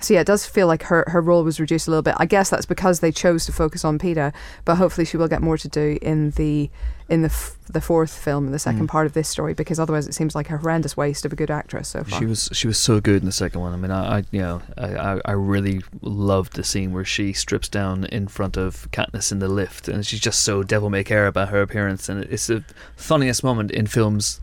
[0.00, 2.14] So yeah, it does feel like her, her role was reduced a little bit.
[2.18, 4.32] I guess that's because they chose to focus on Peeta,
[4.64, 6.70] but hopefully she will get more to do in the
[7.08, 8.88] in the f- the fourth film, in the second Mm.
[8.88, 11.50] part of this story, because otherwise it seems like a horrendous waste of a good
[11.50, 12.18] actress so far.
[12.18, 13.72] She was she was so good in the second one.
[13.72, 17.32] I mean, I, I you know I, I, I really loved the scene where she
[17.32, 21.02] strips down in front of Katniss in the lift, and she's just so devil may
[21.02, 22.62] care about her appearance, and it's the
[22.94, 24.40] funniest moment in films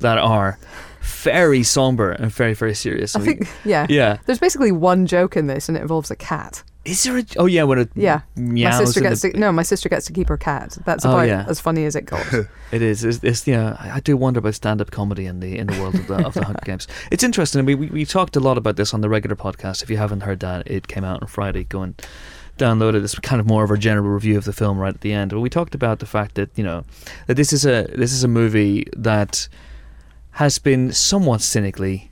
[0.00, 0.58] that are
[1.02, 3.14] very somber and very very serious.
[3.16, 3.86] I think yeah.
[3.88, 4.18] yeah.
[4.26, 6.62] There's basically one joke in this, and it involves a cat.
[6.84, 7.24] Is there a?
[7.38, 10.12] Oh yeah, when it Yeah, my sister gets the- to no, my sister gets to
[10.12, 10.76] keep her cat.
[10.84, 11.46] That's Oh, about yeah.
[11.48, 12.46] as funny as it goes.
[12.72, 13.04] It is.
[13.04, 13.76] It's, it's yeah.
[13.78, 16.44] I do wonder about stand-up comedy in the in the world of the of the
[16.44, 16.88] Hunger Games.
[17.10, 17.60] It's interesting.
[17.60, 19.82] I mean, we we talked a lot about this on the regular podcast.
[19.82, 21.64] If you haven't heard that, it came out on Friday.
[21.64, 21.94] Go and
[22.58, 23.02] download it.
[23.04, 25.30] It's kind of more of a general review of the film right at the end.
[25.30, 26.84] But we talked about the fact that you know
[27.28, 29.48] that this is a this is a movie that
[30.34, 32.10] has been somewhat cynically.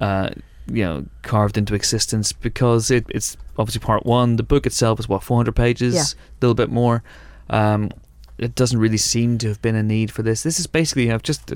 [0.00, 0.30] Uh,
[0.68, 4.36] you know, carved into existence because it, it's obviously part one.
[4.36, 6.02] The book itself is what 400 pages, Yeah.
[6.02, 7.02] a little bit more.
[7.50, 7.90] Um,
[8.38, 10.42] it doesn't really seem to have been a need for this.
[10.44, 11.52] This is basically I've just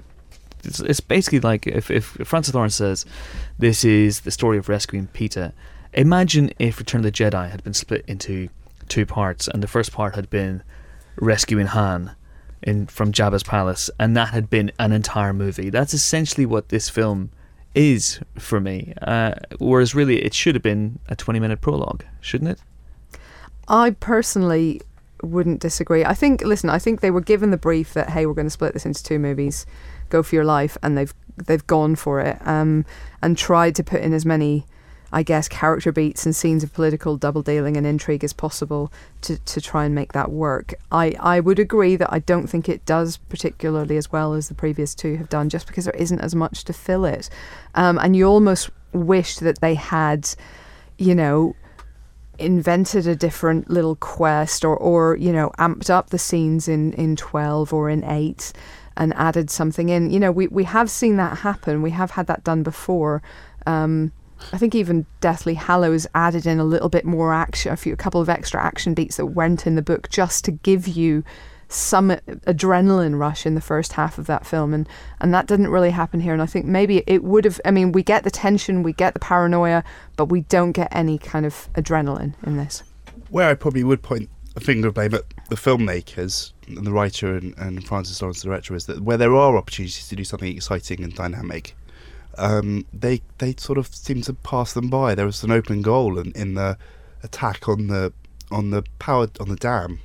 [0.65, 3.07] it's, it's basically like if if Francis Lawrence says
[3.59, 5.53] this is the story of rescuing Peeta.
[5.93, 8.49] Imagine if Return of the Jedi had been split into
[8.89, 10.63] two parts, and the first part had been
[11.17, 12.15] rescuing Han
[12.62, 15.71] in from Jabba's palace, and that had been an entire movie.
[15.71, 17.31] That's essentially what this film
[17.75, 18.95] is for me.
[19.03, 22.61] Uh, whereas really, it should have been a twenty-minute prologue, shouldn't it?
[23.69, 24.81] I personally
[25.23, 26.05] wouldn't disagree.
[26.05, 28.51] I think, listen, I think they were given the brief that hey, we're going to
[28.51, 29.66] split this into two movies,
[30.09, 31.14] go for your life, and they've
[31.47, 32.85] they've gone for it, um,
[33.23, 34.66] and tried to put in as many,
[35.12, 38.92] I guess, character beats and scenes of political double dealing and intrigue as possible
[39.23, 40.75] to to try and make that work.
[40.90, 44.55] I I would agree that I don't think it does particularly as well as the
[44.55, 47.31] previous two have done, just because there isn't as much to fill it,
[47.75, 50.29] um, and you almost wished that they had,
[50.99, 51.55] you know
[52.38, 57.16] invented a different little quest or, or you know amped up the scenes in, in
[57.16, 58.53] 12 or in 8
[58.97, 60.11] and added something in.
[60.11, 61.83] You know we, we have seen that happen.
[61.83, 63.23] We have had that done before.
[63.66, 64.12] Um,
[64.53, 67.96] I think even Deathly Hallows added in a little bit more action a few a
[67.96, 71.25] couple of extra action beats that weren't in the book just to give you
[71.68, 74.72] some adrenaline rush in the first half of that film.
[74.72, 74.88] And
[75.20, 76.33] and that didn't really happen here.
[76.33, 79.14] And I think maybe it would have I mean we get the tension we get
[79.14, 79.83] the paranoia
[80.16, 82.83] but we don't get any kind of adrenaline in this.
[83.31, 87.37] Where I probably would point a finger of blame at the filmmakers and the writer
[87.37, 90.55] and, and Francis Lawrence the director is that where there are opportunities to do something
[90.55, 91.77] exciting and dynamic
[92.38, 96.18] um, they they sort of seem to pass them by there was an open goal
[96.18, 96.77] in, in the
[97.22, 98.12] attack on the
[98.51, 100.01] on the power on the dam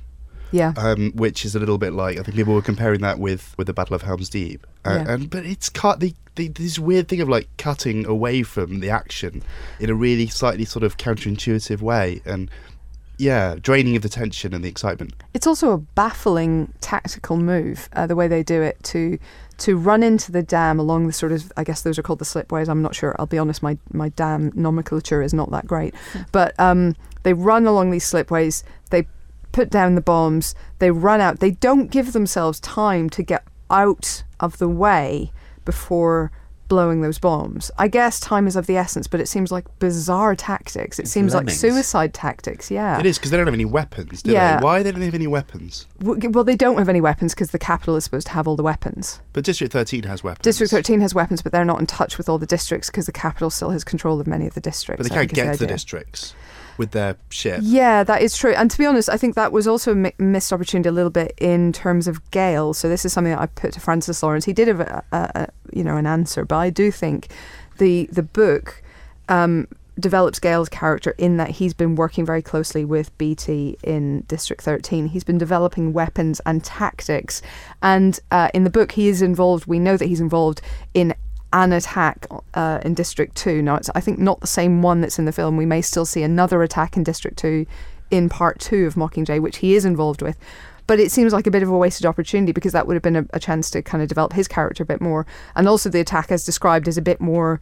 [0.52, 0.74] yeah.
[0.76, 3.66] Um, which is a little bit like I think people were comparing that with with
[3.66, 5.14] the Battle of Helm's Deep, uh, yeah.
[5.14, 8.90] and but it's cut the, the this weird thing of like cutting away from the
[8.90, 9.42] action
[9.80, 12.50] in a really slightly sort of counterintuitive way, and
[13.18, 15.14] yeah, draining of the tension and the excitement.
[15.32, 19.18] It's also a baffling tactical move, uh, the way they do it to
[19.58, 22.24] to run into the dam along the sort of I guess those are called the
[22.24, 22.68] slipways.
[22.68, 23.14] I'm not sure.
[23.18, 26.22] I'll be honest, my my dam nomenclature is not that great, hmm.
[26.32, 28.62] but um, they run along these slipways.
[28.90, 29.06] They
[29.52, 31.40] put down the bombs, they run out.
[31.40, 35.30] They don't give themselves time to get out of the way
[35.64, 36.32] before
[36.72, 37.70] blowing those bombs.
[37.76, 40.98] I guess time is of the essence, but it seems like bizarre tactics.
[40.98, 41.62] It it's seems lemmings.
[41.62, 42.70] like suicide tactics.
[42.70, 44.22] Yeah, it is because they don't have any weapons.
[44.22, 44.56] Do yeah.
[44.56, 44.64] they?
[44.64, 45.86] Why they don't have any weapons?
[46.00, 48.62] Well, they don't have any weapons because the Capitol is supposed to have all the
[48.62, 49.20] weapons.
[49.34, 50.44] But District Thirteen has weapons.
[50.44, 53.12] District Thirteen has weapons, but they're not in touch with all the districts because the
[53.12, 55.02] Capitol still has control of many of the districts.
[55.02, 56.34] But they can't get to the districts
[56.78, 57.60] with their ship.
[57.62, 58.52] Yeah, that is true.
[58.54, 61.34] And to be honest, I think that was also a missed opportunity a little bit
[61.38, 62.74] in terms of Gale.
[62.74, 64.44] So this is something that I put to Francis Lawrence.
[64.44, 67.28] He did have a, a, a you know an answer, but I do think
[67.78, 68.82] the the book.
[69.28, 69.68] Um,
[70.00, 75.08] develops Gale's character in that he's been working very closely with Beetee in District 13.
[75.08, 77.42] He's been developing weapons and tactics.
[77.82, 80.62] And uh, in the book, he is involved, we know that he's involved
[80.94, 81.14] in
[81.52, 83.62] an attack uh, in District 2.
[83.62, 85.56] Now, it's, I think, not the same one that's in the film.
[85.56, 87.66] We may still see another attack in District 2
[88.10, 90.38] in part 2 of Mockingjay, which he is involved with.
[90.86, 93.16] But it seems like a bit of a wasted opportunity because that would have been
[93.16, 95.26] a, a chance to kind of develop his character a bit more.
[95.54, 97.60] And also, the attack, as described, is a bit more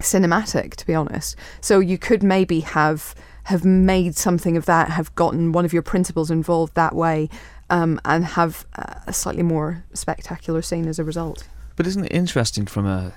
[0.00, 1.36] cinematic, to be honest.
[1.60, 5.80] So you could maybe have have made something of that, have gotten one of your
[5.80, 7.30] principals involved that way,
[7.70, 8.66] um, and have
[9.06, 11.48] a slightly more spectacular scene as a result.
[11.78, 13.12] But isn't it interesting from a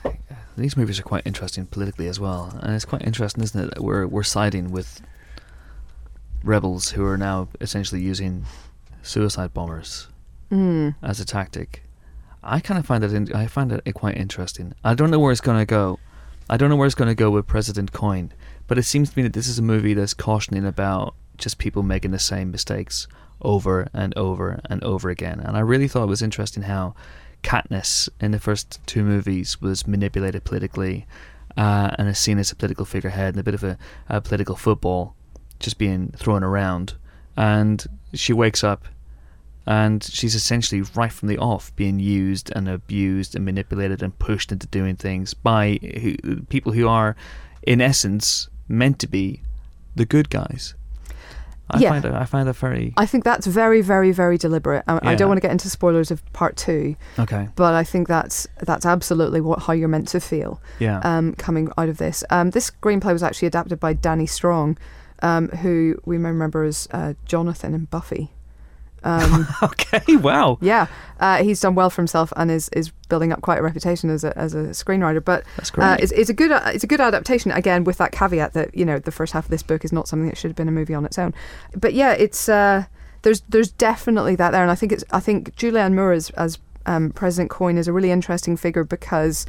[0.55, 3.73] these movies are quite interesting politically as well, and it's quite interesting, isn't it?
[3.73, 5.01] That we're we're siding with
[6.43, 8.45] rebels who are now essentially using
[9.01, 10.09] suicide bombers
[10.51, 10.93] mm.
[11.01, 11.81] as a tactic.
[12.43, 14.75] I kind of find that in, I find it quite interesting.
[14.83, 15.97] I don't know where it's going to go.
[16.47, 18.31] I don't know where it's going to go with President Coin,
[18.67, 21.81] but it seems to me that this is a movie that's cautioning about just people
[21.81, 23.07] making the same mistakes
[23.41, 25.39] over and over and over again.
[25.39, 26.93] And I really thought it was interesting how
[27.43, 31.07] Katniss in the first two movies was manipulated politically
[31.57, 33.77] uh, and is seen as a political figurehead and a bit of a,
[34.09, 35.15] a political football
[35.59, 36.93] just being thrown around.
[37.37, 38.85] And she wakes up
[39.65, 44.51] and she's essentially right from the off being used and abused and manipulated and pushed
[44.51, 47.15] into doing things by who, people who are,
[47.61, 49.41] in essence, meant to be
[49.95, 50.73] the good guys.
[51.71, 51.89] I yeah.
[51.89, 52.93] find it, I find that very.
[52.97, 54.83] I think that's very, very, very deliberate.
[54.87, 54.99] I, yeah.
[55.03, 56.95] I, don't want to get into spoilers of part two.
[57.17, 57.47] Okay.
[57.55, 60.61] But I think that's that's absolutely what how you're meant to feel.
[60.79, 60.99] Yeah.
[61.03, 64.77] Um, coming out of this, um, this screenplay was actually adapted by Danny Strong,
[65.21, 68.31] um, who we may remember as uh, Jonathan in Buffy.
[69.03, 70.57] Um, okay, wow.
[70.61, 70.87] Yeah,
[71.19, 74.23] uh, he's done well for himself and is, is building up quite a reputation as
[74.23, 75.23] a, as a screenwriter.
[75.23, 75.85] But That's great.
[75.85, 77.51] Uh, it's, it's, a good uh, it's a good adaptation.
[77.51, 80.07] Again, with that caveat that you know the first half of this book is not
[80.07, 81.33] something that should have been a movie on its own.
[81.75, 82.85] But yeah, it's uh,
[83.23, 86.59] there's there's definitely that there, and I think it's I think Julianne Moore as, as
[86.85, 89.45] um, President Coin is a really interesting figure because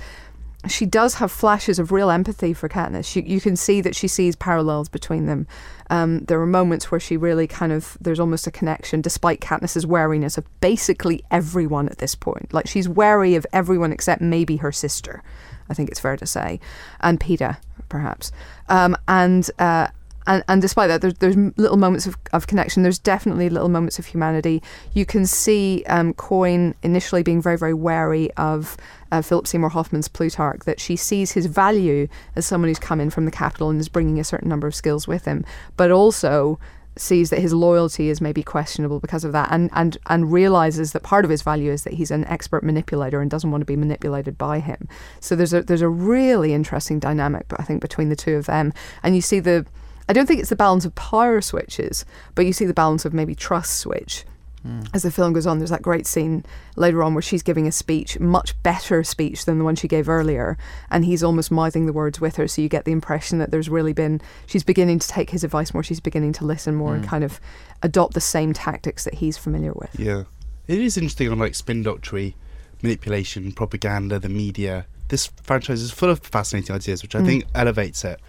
[0.68, 3.04] she does have flashes of real empathy for Katniss.
[3.04, 5.46] She, you can see that she sees parallels between them.
[5.90, 9.86] Um, there are moments where she really kind of there's almost a connection, despite Katniss's
[9.86, 12.52] wariness of basically everyone at this point.
[12.52, 15.22] Like she's wary of everyone except maybe her sister.
[15.68, 16.60] I think it's fair to say,
[17.00, 18.32] and Peeta perhaps.
[18.68, 19.88] Um, and uh,
[20.26, 22.82] and, and despite that, there's, there's little moments of, of connection.
[22.82, 24.62] There's definitely little moments of humanity.
[24.92, 28.76] You can see um, Coin initially being very, very wary of
[29.10, 33.10] uh, Philip Seymour Hoffman's Plutarch, that she sees his value as someone who's come in
[33.10, 35.44] from the Capitol and is bringing a certain number of skills with him,
[35.76, 36.58] but also
[36.96, 41.02] sees that his loyalty is maybe questionable because of that and, and and realizes that
[41.02, 43.76] part of his value is that he's an expert manipulator and doesn't want to be
[43.76, 44.88] manipulated by him.
[45.20, 48.74] So there's a there's a really interesting dynamic I think between the two of them.
[49.02, 49.64] And you see the
[50.08, 53.14] I don't think it's the balance of power switches, but you see the balance of
[53.14, 54.24] maybe trust switch.
[54.66, 54.88] Mm.
[54.94, 56.44] As the film goes on, there's that great scene
[56.76, 60.08] later on where she's giving a speech, much better speech than the one she gave
[60.08, 60.56] earlier,
[60.90, 62.46] and he's almost mouthing the words with her.
[62.46, 65.74] So you get the impression that there's really been she's beginning to take his advice
[65.74, 66.96] more, she's beginning to listen more, mm.
[66.96, 67.40] and kind of
[67.82, 69.98] adopt the same tactics that he's familiar with.
[69.98, 70.24] Yeah,
[70.68, 72.36] it is interesting on like spin doctory,
[72.82, 74.86] manipulation, propaganda, the media.
[75.08, 77.26] This franchise is full of fascinating ideas, which I mm.
[77.26, 78.20] think elevates it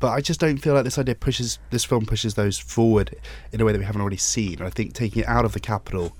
[0.00, 3.14] but I just don't feel like this idea pushes this film pushes those forward
[3.52, 4.54] in a way that we haven't already seen.
[4.54, 6.16] And I think taking it out of the Capitol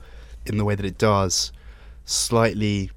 [0.47, 1.51] in the way that it does
[2.05, 2.91] slightly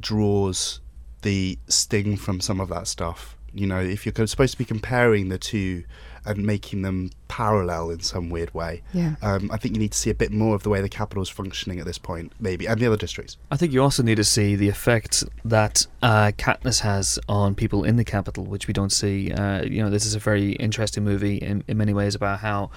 [0.00, 0.80] draws
[1.22, 3.36] the sting from some of that stuff.
[3.52, 5.84] You know, if you're supposed to be comparing the two
[6.24, 8.82] and making them parallel in some weird way.
[8.92, 9.14] Yeah.
[9.22, 11.22] Um, I think you need to see a bit more of the way the Capitol
[11.22, 13.36] is functioning at this point, maybe, and the other districts.
[13.50, 17.84] I think you also need to see the effect that uh, Katniss has on people
[17.84, 19.32] in the Capitol, which we don't see.
[19.32, 22.70] Uh, you know, this is a very interesting movie in, in many ways about how,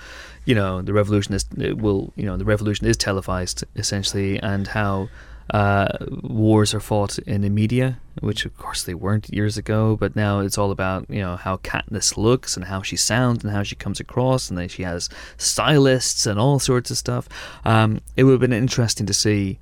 [0.45, 5.09] you know, the revolution is will, you know, the revolution is televised essentially, and how
[5.51, 5.87] uh,
[6.21, 10.39] wars are fought in the media, which of course they weren't years ago, but now
[10.39, 13.75] it's all about you know how Katniss looks and how she sounds and how she
[13.75, 17.27] comes across, and then she has stylists and all sorts of stuff.
[17.65, 19.59] Um, it would have been interesting to see.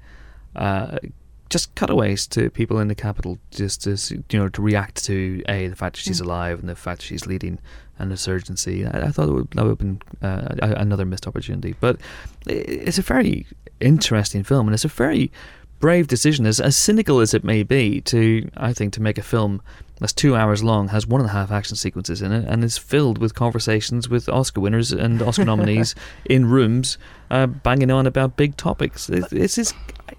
[0.55, 0.97] Uh,
[1.49, 3.97] just cutaways to people in the Capitol, just to
[4.29, 6.25] you know to react to a the fact that she's mm.
[6.25, 7.59] alive and the fact that she's leading
[7.99, 8.85] an insurgency.
[8.85, 11.99] I, I thought it would, that would have been uh, another missed opportunity, but
[12.47, 13.45] it's a very
[13.81, 15.31] interesting film and it's a very
[15.81, 19.23] brave decision, as, as cynical as it may be, to I think to make a
[19.23, 19.61] film
[19.99, 22.77] that's two hours long, has one and a half action sequences in it, and is
[22.77, 25.93] filled with conversations with Oscar winners and Oscar nominees
[26.25, 26.97] in rooms,
[27.31, 29.07] uh, banging on about big topics.
[29.07, 29.73] This is,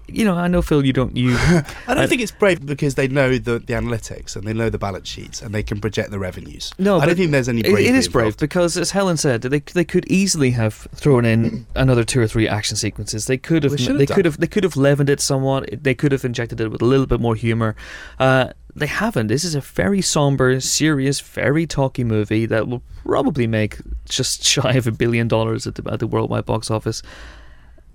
[0.07, 1.35] you know, I know Phil, you don't you.
[1.87, 4.79] I don't think it's brave because they know the, the analytics and they know the
[4.79, 6.73] balance sheets and they can project the revenues.
[6.79, 7.61] No, I don't think there's any.
[7.61, 8.11] It, it is involved.
[8.11, 12.27] brave because, as Helen said, they they could easily have thrown in another two or
[12.27, 13.27] three action sequences.
[13.27, 13.77] They could have.
[13.77, 14.39] They, they could have.
[14.39, 15.69] They could have leavened it somewhat.
[15.83, 17.75] They could have injected it with a little bit more humor.
[18.19, 19.27] Uh, they haven't.
[19.27, 24.73] This is a very somber, serious, very talky movie that will probably make just shy
[24.73, 27.01] of a billion dollars at the, at the worldwide box office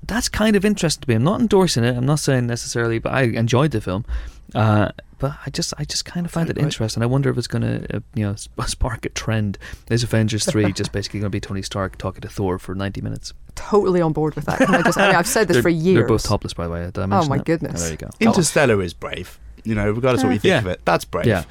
[0.07, 1.15] that's kind of interesting to me.
[1.15, 1.97] I'm not endorsing it.
[1.97, 4.05] I'm not saying necessarily, but I enjoyed the film.
[4.55, 7.03] Uh, but I just, I just kind of find it interesting.
[7.03, 8.35] I wonder if it's going to, uh, you know,
[8.67, 9.59] spark a trend.
[9.91, 13.01] Is Avengers three just basically going to be Tony Stark talking to Thor for 90
[13.01, 13.35] minutes?
[13.55, 14.61] Totally on board with that.
[14.63, 15.99] I just, I mean, I've said this for years.
[15.99, 16.91] They're both topless, by the way.
[16.97, 17.45] oh my that?
[17.45, 17.81] goodness!
[17.81, 18.11] Oh, there you go.
[18.21, 19.39] Interstellar is brave.
[19.65, 20.59] You know, regardless of what you think yeah.
[20.61, 21.27] of it, that's brave.
[21.27, 21.45] Yeah.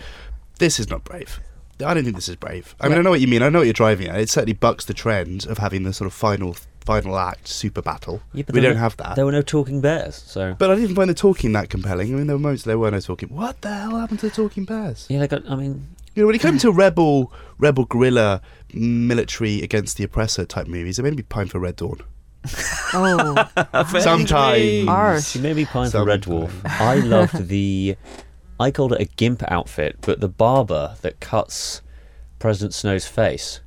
[0.60, 1.42] This is not brave.
[1.86, 2.76] I don't think this is brave.
[2.80, 3.44] I mean, I know what you mean.
[3.44, 4.20] I know what you're driving at.
[4.20, 6.56] It certainly bucks the trend of having the sort of final
[6.88, 8.22] final act super battle.
[8.34, 9.18] Yeah, we don't have that.
[9.18, 10.56] There were no talking bears, so.
[10.58, 12.14] But I didn't find the talking that compelling.
[12.14, 13.30] I mean, there were moments there were no talking.
[13.30, 15.06] What the hell happened to the talking bears?
[15.10, 15.50] Yeah, they got.
[15.50, 18.42] I mean, you know, when it came to rebel, rebel guerrilla,
[18.74, 22.00] military against the oppressor type movies, it made me pine for Red Dawn.
[22.94, 25.30] oh, sometimes.
[25.30, 26.52] She made me pine for Red Dwarf.
[26.66, 27.98] I loved the.
[28.60, 31.82] I called it a gimp outfit, but the barber that cuts
[32.40, 33.62] President Snow's face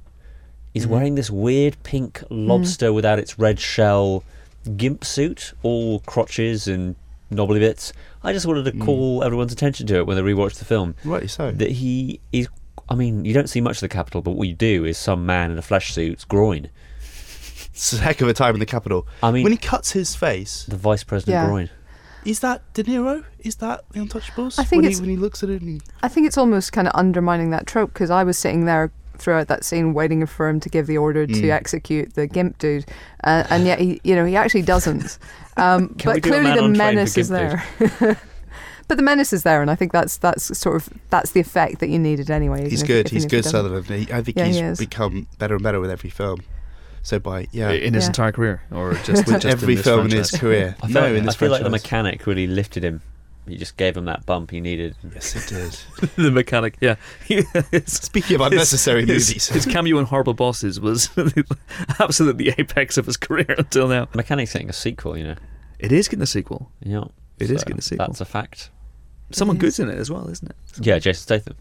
[0.73, 2.95] is mm wearing this weird pink lobster mm.
[2.95, 4.23] without its red shell
[4.77, 6.95] gimp suit, all crotches and
[7.31, 7.93] knobbly bits.
[8.23, 8.85] I just wanted to mm.
[8.85, 10.95] call everyone's attention to it when they rewatched the film.
[11.05, 12.49] Right, so that he is.
[12.89, 15.25] I mean, you don't see much of the Capitol, but what you do is some
[15.25, 16.71] man in a flesh suit's groin.
[17.73, 19.07] It's a heck of a time in the Capitol.
[19.23, 21.47] I mean, when he cuts his face, the vice president yeah.
[21.47, 21.71] groin.
[22.25, 23.25] Is that De Niro?
[23.41, 24.59] Is that the Untouchables?
[24.59, 25.63] I think when, he, when he looks at it.
[25.63, 25.81] He...
[26.03, 29.49] I think it's almost kind of undermining that trope because I was sitting there throughout
[29.49, 31.51] that scene waiting for him to give the order to mm.
[31.51, 32.87] execute the gimp dude,
[33.25, 35.19] uh, and yet he, you know, he actually doesn't.
[35.57, 37.63] Um, but clearly the menace is there.
[38.89, 41.81] but the menace is there, and I think that's that's sort of that's the effect
[41.81, 42.71] that you needed anyway.
[42.71, 43.07] He's good.
[43.07, 43.87] If, he's good, Sutherland.
[43.87, 46.41] He, I think yeah, he's he become better and better with every film.
[47.03, 48.09] So by yeah, in his yeah.
[48.09, 50.13] entire career, or just with just every in film franchise?
[50.13, 50.77] in his career.
[50.83, 51.51] I no, like, in I this feel franchise.
[51.51, 53.01] like the mechanic really lifted him
[53.49, 54.97] He just gave him that bump he needed.
[55.15, 56.11] Yes, it did.
[56.17, 56.77] the mechanic.
[56.81, 56.97] Yeah.
[57.87, 61.09] Speaking of unnecessary his, movies, His cameo in Horrible Bosses was
[61.99, 64.09] absolutely the apex of his career until now.
[64.15, 65.37] Mechanic's getting a sequel, you know.
[65.79, 66.71] It is getting a sequel.
[66.83, 67.05] Yeah,
[67.39, 68.07] It is getting a sequel.
[68.07, 68.71] That's a fact.
[69.33, 69.61] Someone is.
[69.63, 70.57] good's in it as well, isn't it?
[70.87, 71.57] Yeah, Jason Statham.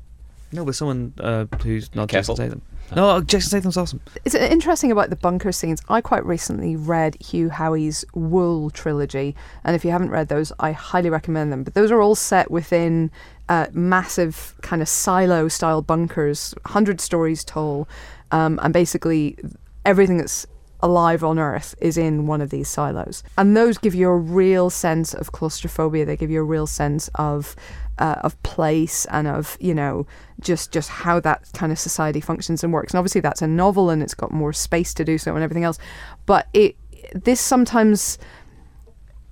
[0.52, 2.36] No, but someone uh, who's not Careful.
[2.36, 2.62] Jason Statham.
[2.96, 4.02] No, Jason Statham's awesome.
[4.26, 5.82] It's interesting about the bunker scenes.
[5.90, 10.72] I quite recently read Hugh Howey's Wool trilogy, and if you haven't read those, I
[10.72, 11.64] highly recommend them.
[11.64, 13.12] But those are all set within
[13.48, 17.88] uh, massive kind of silo-style bunkers, hundred stories tall,
[18.32, 19.38] um, and basically
[19.86, 20.48] everything that's
[20.82, 23.24] alive on Earth is in one of these silos.
[23.38, 26.06] And those give you a real sense of claustrophobia.
[26.06, 27.56] They give you a real sense of
[27.98, 30.08] uh, of place and of you know
[30.40, 32.94] just just how that kind of society functions and works.
[32.94, 35.66] And obviously that's a novel and it's got more space to do so and everything
[35.66, 35.78] else.
[36.26, 36.76] But it
[37.14, 38.18] this sometimes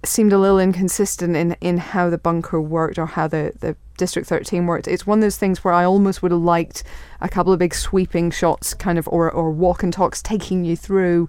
[0.03, 4.27] seemed a little inconsistent in, in how the bunker worked or how the, the District
[4.27, 4.87] 13 worked.
[4.87, 6.83] It's one of those things where I almost would have liked
[7.19, 10.75] a couple of big sweeping shots, kind of, or, or walk and talks taking you
[10.75, 11.27] through.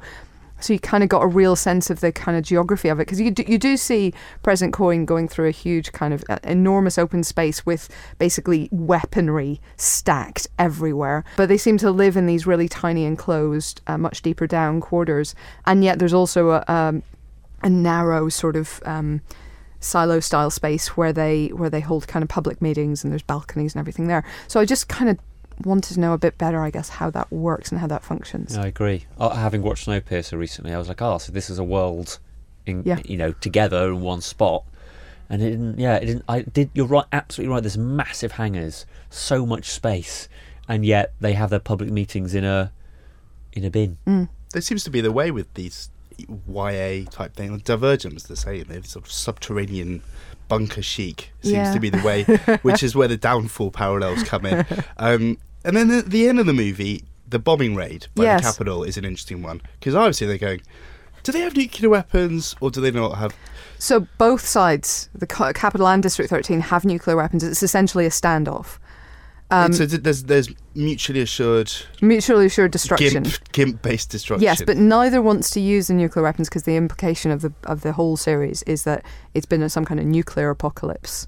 [0.60, 3.06] So you kind of got a real sense of the kind of geography of it
[3.06, 4.12] because you do, you do see
[4.42, 7.88] President Coin going through a huge kind of enormous open space with
[8.18, 11.24] basically weaponry stacked everywhere.
[11.36, 15.34] But they seem to live in these really tiny enclosed, uh, much deeper down quarters,
[15.64, 17.04] and yet there's also a, um,
[17.62, 19.20] a narrow sort of um,
[19.80, 23.74] silo style space where they where they hold kind of public meetings and there's balconies
[23.74, 24.24] and everything there.
[24.46, 25.18] So I just kind of
[25.64, 28.56] wanted to know a bit better, I guess, how that works and how that functions.
[28.56, 29.06] I agree.
[29.18, 32.18] Uh, having watched Snowpiercer recently, I was like, oh, so this is a world,
[32.64, 33.00] in Yeah.
[33.04, 34.64] you know, together in one spot.
[35.30, 35.78] And it didn't.
[35.78, 36.24] Yeah, it didn't.
[36.28, 36.70] I did.
[36.74, 37.04] You're right.
[37.12, 37.62] Absolutely right.
[37.62, 40.26] There's massive hangars, so much space,
[40.68, 42.72] and yet they have their public meetings in a,
[43.52, 43.98] in a bin.
[44.06, 44.28] Mm.
[44.52, 45.90] there seems to be the way with these
[46.26, 47.56] YA type thing.
[47.58, 48.64] Divergent was the same.
[48.68, 50.02] They're sort of subterranean
[50.48, 51.74] bunker chic seems Yeah.
[51.74, 52.24] to be the way,
[52.62, 54.64] which is where the downfall parallels come in.
[54.96, 58.40] Um, and then at the end of the movie, the bombing raid by Yes.
[58.42, 60.62] the Capitol is an interesting one because obviously they're going,
[61.22, 63.34] do they have nuclear weapons or do they not have?
[63.78, 67.44] So both sides, the Capitol and District 13, have nuclear weapons.
[67.44, 68.78] It's essentially a standoff.
[69.50, 71.72] Um, so there's there's mutually assured
[72.02, 73.22] mutually assured destruction.
[73.22, 74.42] gimp gimp based destruction.
[74.42, 77.80] Yes, but neither wants to use the nuclear weapons because the implication of the of
[77.80, 81.26] the whole series is that it's been a, some kind of nuclear apocalypse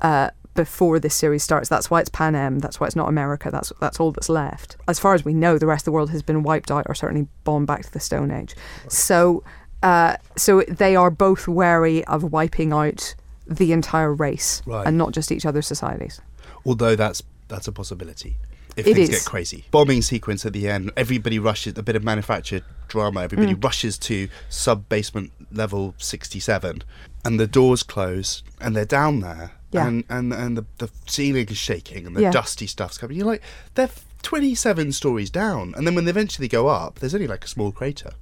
[0.00, 1.68] uh, before this series starts.
[1.68, 2.58] That's why it's Panem.
[2.58, 3.48] That's why it's not America.
[3.52, 4.76] That's that's all that's left.
[4.88, 6.96] As far as we know, the rest of the world has been wiped out or
[6.96, 8.56] certainly bombed back to the Stone Age.
[8.88, 9.44] So,
[9.84, 13.14] uh, so they are both wary of wiping out
[13.46, 14.86] the entire race Right.
[14.86, 16.20] and not just each other's societies.
[16.64, 17.22] although that's
[17.52, 18.36] that's a possibility
[18.76, 19.16] if It things is.
[19.16, 19.64] get crazy.
[19.70, 23.20] Bombing sequence at the end, everybody rushes a bit of manufactured drama.
[23.22, 23.62] Everybody Mm.
[23.62, 26.82] rushes to sub basement level sixty seven,
[27.24, 29.86] and the doors close, and they're down there, Yeah.
[29.86, 32.30] and and and the, the ceiling is shaking, and the Yeah.
[32.30, 33.16] dusty stuff's coming.
[33.18, 33.42] You're like,
[33.74, 33.90] they're
[34.22, 37.48] twenty seven stories down, and then when they eventually go up, there's only like a
[37.48, 38.12] small crater.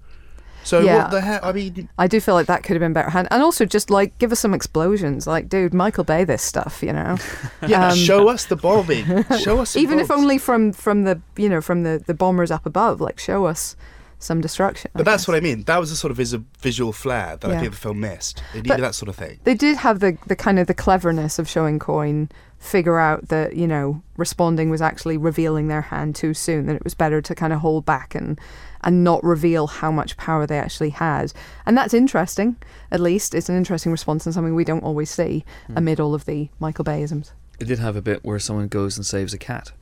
[0.63, 1.03] So Yeah.
[1.03, 1.41] what the hell?
[1.43, 3.91] I mean, I do feel like that could have been better hand, and also just
[3.91, 5.27] like give us some explosions.
[5.27, 7.17] Like, dude, Michael Bay, this stuff, you know.
[7.67, 9.25] yeah, Um, show us the bombing.
[9.39, 12.67] Show us, even if only from from the you know from the the bombers up
[12.67, 13.75] above like show us
[14.23, 15.63] some destruction But that's what I mean.
[15.63, 18.43] That was a sort of vis- visual flair that I think the film missed.
[18.53, 19.39] It needed But- that sort of thing.
[19.45, 23.57] they did have the the kind of the cleverness of showing coin figure out that
[23.57, 27.35] you know responding was actually revealing their hand too soon that it was better to
[27.35, 28.39] kind of hold back and
[28.83, 31.33] and not reveal how much power they actually had
[31.67, 32.57] and that's interesting
[32.91, 35.45] at least it's an interesting response and something we don't always see
[35.77, 39.05] amid all of the michael bayisms It did have a bit where someone goes and
[39.05, 39.73] saves a cat.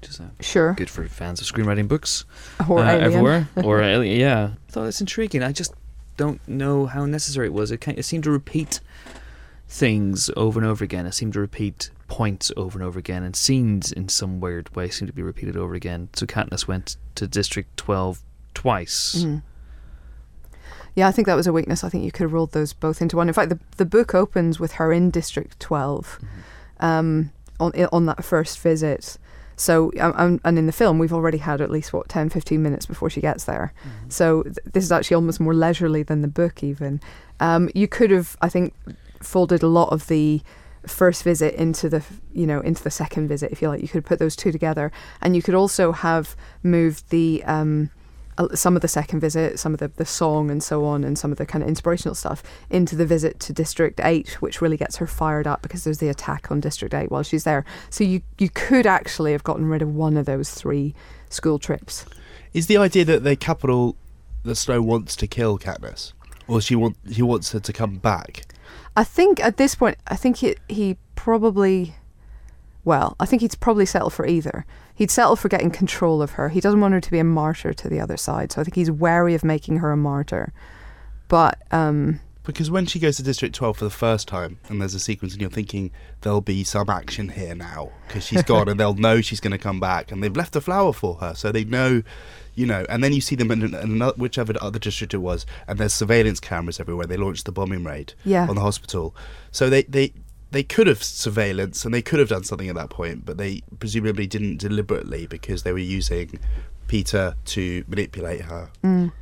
[0.00, 2.24] Which is uh, sure good for fans of screenwriting books.
[2.68, 3.48] or uh, everywhere.
[3.64, 4.50] or alien, yeah.
[4.68, 5.42] I thought it's intriguing.
[5.42, 5.72] I just
[6.16, 7.72] don't know how necessary it was.
[7.72, 8.78] It, it seemed to repeat
[9.68, 11.06] things over and over again.
[11.06, 14.88] It seemed to repeat points over and over again, and scenes in some weird way
[14.90, 16.08] seem to be repeated over again.
[16.14, 18.22] So Katniss went to District 12
[18.54, 19.22] twice.
[19.24, 19.42] Mhm.
[20.94, 21.84] Yeah, I think that was a weakness.
[21.84, 23.28] I think you could have rolled those both into one.
[23.28, 26.18] In fact, the the book opens with her in District 12
[26.80, 27.30] um,
[27.60, 29.16] on on that first visit.
[29.54, 32.62] So, um, um, and in the film, we've already had at least what 10, 15
[32.62, 33.72] minutes before she gets there.
[34.08, 36.62] So th- this is actually almost more leisurely than the book.
[36.62, 37.00] Even
[37.40, 38.72] um, you could have, I think,
[39.20, 40.42] folded a lot of the
[40.86, 43.82] first visit into the you know into the second visit if you like.
[43.82, 44.92] You could put those two together.
[45.20, 47.90] And you could also have moved the um
[48.38, 51.18] uh, some of the second visit some of the, the song and so on and
[51.18, 54.76] some of the kind of inspirational stuff into the visit to district 8 which really
[54.76, 57.64] gets her fired up because there's the attack on district 8 while she's there.
[57.90, 60.94] So you you could actually have gotten rid of one of those three
[61.30, 62.06] school trips.
[62.54, 63.96] Is the idea that the Capitol,
[64.44, 66.12] that Snow wants to kill Katniss,
[66.46, 68.46] or she want he wants her to come back?
[68.98, 71.94] I think at this point, I think he he probably,
[72.84, 74.66] well, I think he'd probably settle for either.
[74.92, 76.48] He'd settle for getting control of her.
[76.48, 78.74] He doesn't want her to be a martyr to the other side, so I think
[78.74, 80.52] he's wary of making her a martyr.
[81.28, 82.18] But um,
[82.48, 85.34] Because when she goes to District 12 for the first time, and there's a sequence,
[85.34, 85.90] and you're thinking
[86.22, 89.58] there'll be some action here now, because she's gone, and they'll know she's going to
[89.58, 92.02] come back, and they've left a flower for her, so they know,
[92.54, 92.86] you know.
[92.88, 95.78] And then you see them in, an- in another, whichever other district it was, and
[95.78, 97.06] there's surveillance cameras everywhere.
[97.06, 98.46] They launched the bombing raid Yeah.
[98.48, 99.14] on the hospital,
[99.52, 100.12] so they they.
[100.50, 103.60] They could have surveillance and they could have done something at that point, but they
[103.80, 106.38] presumably didn't deliberately because they were using
[106.88, 108.70] Peeta to manipulate her.
[108.82, 109.12] Mm.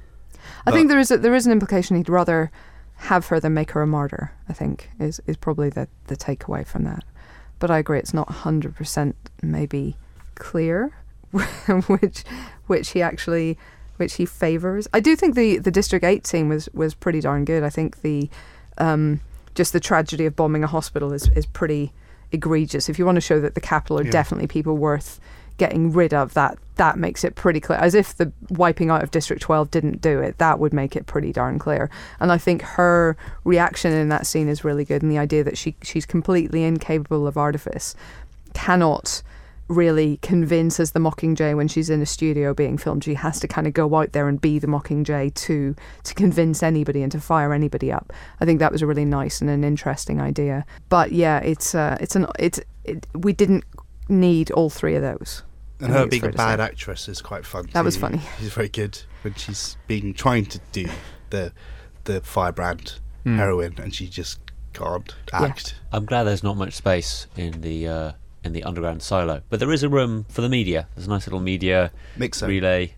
[0.65, 2.53] I But- think there is a, there is an implication he'd rather
[2.97, 4.33] have her than make her a martyr.
[4.49, 7.05] I think is is probably the the takeaway from that.
[7.59, 9.97] But I agree, it's not hundred percent maybe
[10.35, 10.93] clear
[11.87, 12.25] which
[12.67, 13.57] which he actually
[13.97, 14.87] which he favors.
[14.93, 17.63] I do think the the District Eight scene was was pretty darn good.
[17.63, 18.29] I think the
[18.79, 19.21] um,
[19.55, 21.93] just the tragedy of bombing a hospital is is pretty
[22.33, 22.89] egregious.
[22.89, 24.11] If you want to show that the Capitol are Yeah.
[24.11, 25.21] definitely people worth
[25.59, 27.79] getting rid of, that that makes it pretty clear.
[27.79, 31.07] As if the wiping out of District 12 didn't do it, that would make it
[31.07, 31.91] pretty darn clear.
[32.21, 35.57] And I think her reaction in that scene is really good, and the idea that
[35.57, 37.95] she she's completely incapable of artifice,
[38.55, 39.23] cannot
[39.69, 43.03] really convince as the Mockingjay when she's in a studio being filmed.
[43.03, 46.63] She has to kind of go out there and be the Mockingjay to to convince
[46.63, 48.13] anybody and to fire anybody up.
[48.41, 50.65] I think that was a really nice and an interesting idea.
[50.89, 53.65] But yeah, it's uh, it's an it's it, we didn't
[54.09, 55.43] need all three of those.
[55.81, 56.65] And her being a bad say.
[56.65, 57.69] actress is quite fun.
[57.73, 58.21] That was funny.
[58.39, 60.87] She's very good when she's being trying to do
[61.31, 61.53] the
[62.05, 63.37] the firebrand Hmm.
[63.39, 64.39] heroine, and she just
[64.73, 65.43] can't Yeah.
[65.47, 65.75] act.
[65.93, 68.13] I'm glad there's not much space in the uh,
[68.45, 70.87] in the underground silo, but there is a room for the media.
[70.95, 72.47] There's a nice little media Mixer.
[72.47, 72.95] relay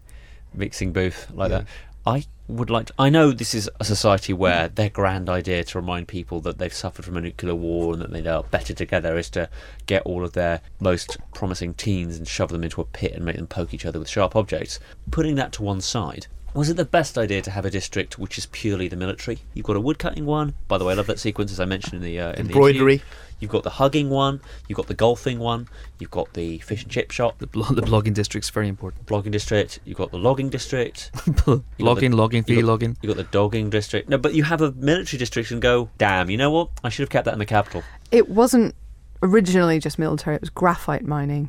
[0.54, 1.58] mixing booth like Yeah.
[1.58, 1.66] that.
[2.06, 2.94] I would like to.
[2.98, 6.72] I know this is a society where their grand idea to remind people that they've
[6.72, 9.48] suffered from a nuclear war and that they are better together is to
[9.86, 13.36] get all of their most promising teens and shove them into a pit and make
[13.36, 14.80] them poke each other with sharp objects.
[15.10, 16.26] Putting that to one side.
[16.54, 19.38] Was it the best idea to have a district which is purely the military?
[19.54, 20.54] You've got a woodcutting one.
[20.66, 22.52] By the way, I love that sequence as I mentioned in the uh, in the.
[22.52, 23.02] Embroidery.
[23.40, 24.40] You've got the hugging one.
[24.66, 25.68] You've got the golfing one.
[26.00, 27.38] You've got the fish and chip shop.
[27.38, 29.06] The, blo- the blogging district's very important.
[29.06, 29.78] Blogging district.
[29.84, 31.12] You've got the logging district.
[31.46, 32.96] You logging, the- logging, you fee got- logging.
[33.00, 34.08] You got the dogging district.
[34.08, 36.70] No, but you have a military district and go, damn, you know what?
[36.82, 37.84] I should have kept that in the Capitol.
[38.10, 38.74] It wasn't
[39.22, 41.48] originally just military; it was graphite mining.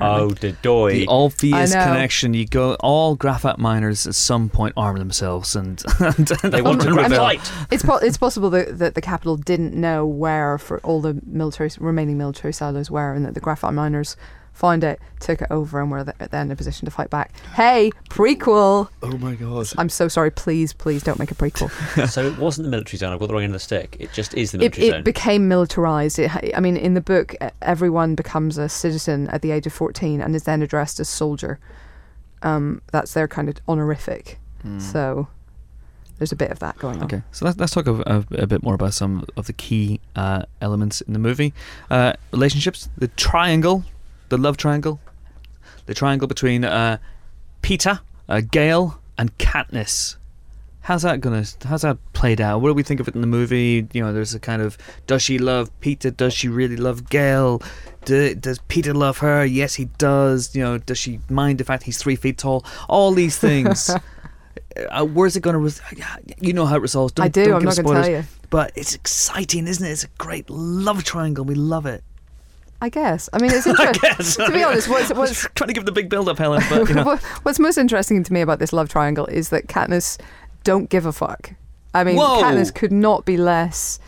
[0.00, 0.26] Apparently.
[0.26, 0.92] Oh, the doy.
[0.92, 2.34] The obvious I connection.
[2.34, 2.74] You go.
[2.80, 7.18] All graphite miners at some point arm themselves and, and they want to and rebel.
[7.18, 7.40] fight.
[7.70, 11.70] It's po- it's possible that, that the Capitol didn't know where for all the military
[11.78, 14.16] remaining military silos were, and that the graphite miners
[14.58, 17.32] found it, took it over, and were th- then in a position to fight back.
[17.54, 18.88] Hey, prequel!
[19.02, 19.68] Oh my god.
[19.78, 20.32] I'm so sorry.
[20.32, 21.70] Please, please don't make a prequel.
[22.08, 23.12] so it wasn't the military zone.
[23.12, 23.96] I've got the wrong end of the stick.
[24.00, 25.02] It just is the it, military it zone.
[25.04, 26.18] became militarized.
[26.18, 30.20] It, I mean, in the book, everyone becomes a citizen at the age of 14
[30.20, 31.60] and is then addressed as soldier.
[32.42, 34.38] Um, that's their kind of honorific.
[34.78, 35.28] So
[36.18, 37.04] there's a bit of that going on.
[37.04, 40.00] Okay, so let's, let's talk a, a, a bit more about some of the key
[40.14, 41.54] uh, elements in the movie.
[41.90, 43.84] Uh, relationships, the triangle,
[44.28, 45.00] the love triangle,
[45.86, 46.98] the triangle between uh,
[47.62, 50.16] Peeta, uh, Gale, and Katniss.
[50.82, 51.44] How's that gonna?
[51.64, 52.60] How's that played out?
[52.62, 53.86] What do we think of it in the movie?
[53.92, 56.16] You know, there's a kind of does she love Peeta?
[56.16, 57.60] Does she really love Gale?
[58.06, 59.44] Do, does Peeta love her?
[59.44, 60.56] Yes, he does.
[60.56, 62.64] You know, does she mind the fact he's three feet tall?
[62.88, 63.90] All these things.
[64.90, 65.58] uh, where's it going to?
[65.58, 65.82] Res-
[66.40, 67.12] you know how it resolves.
[67.12, 67.44] Don't, I do.
[67.44, 68.06] Don't I'm not going to spoilers.
[68.06, 68.24] tell you.
[68.48, 69.90] But it's exciting, isn't it?
[69.90, 71.44] It's a great love triangle.
[71.44, 72.02] We love it.
[72.80, 73.28] I guess.
[73.32, 74.00] I mean, it's interesting.
[74.02, 74.36] guess.
[74.36, 76.94] to be honest, what's, what's trying to give the big build up, Helen, but you
[76.94, 77.16] know.
[77.42, 80.18] What's most interesting to me about this love triangle is that Katniss
[80.64, 81.52] don't give a fuck.
[81.94, 82.40] I mean, Whoa.
[82.42, 83.98] Katniss could not be less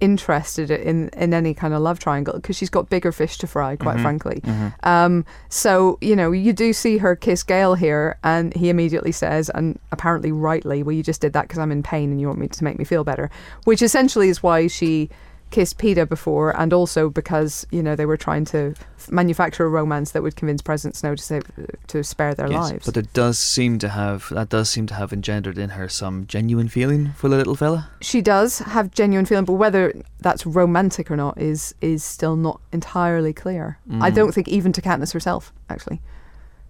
[0.00, 3.76] interested in in any kind of love triangle because she's got bigger fish to fry,
[3.76, 4.02] quite Mm-hmm.
[4.02, 4.42] frankly.
[4.82, 9.48] Um, so you know, you do see her kiss Gale here, and he immediately says,
[9.50, 12.38] and apparently rightly, "Well, you just did that because I'm in pain and you want
[12.40, 13.30] me to make me feel better,"
[13.64, 15.08] which essentially is why she
[15.52, 18.74] kissed Peeta before, and also because you know they were trying to
[19.10, 21.42] manufacture a romance that would convince President Snow to save,
[21.88, 22.86] to spare their Yes, lives.
[22.86, 26.26] But it does seem to have that does seem to have engendered in her some
[26.26, 27.88] genuine feeling for the little fella.
[28.00, 32.60] she does have genuine feeling, but whether that's romantic or not is is still not
[32.72, 33.78] entirely clear.
[34.00, 34.14] I Mm.
[34.14, 36.00] don't think even to Katniss herself, actually.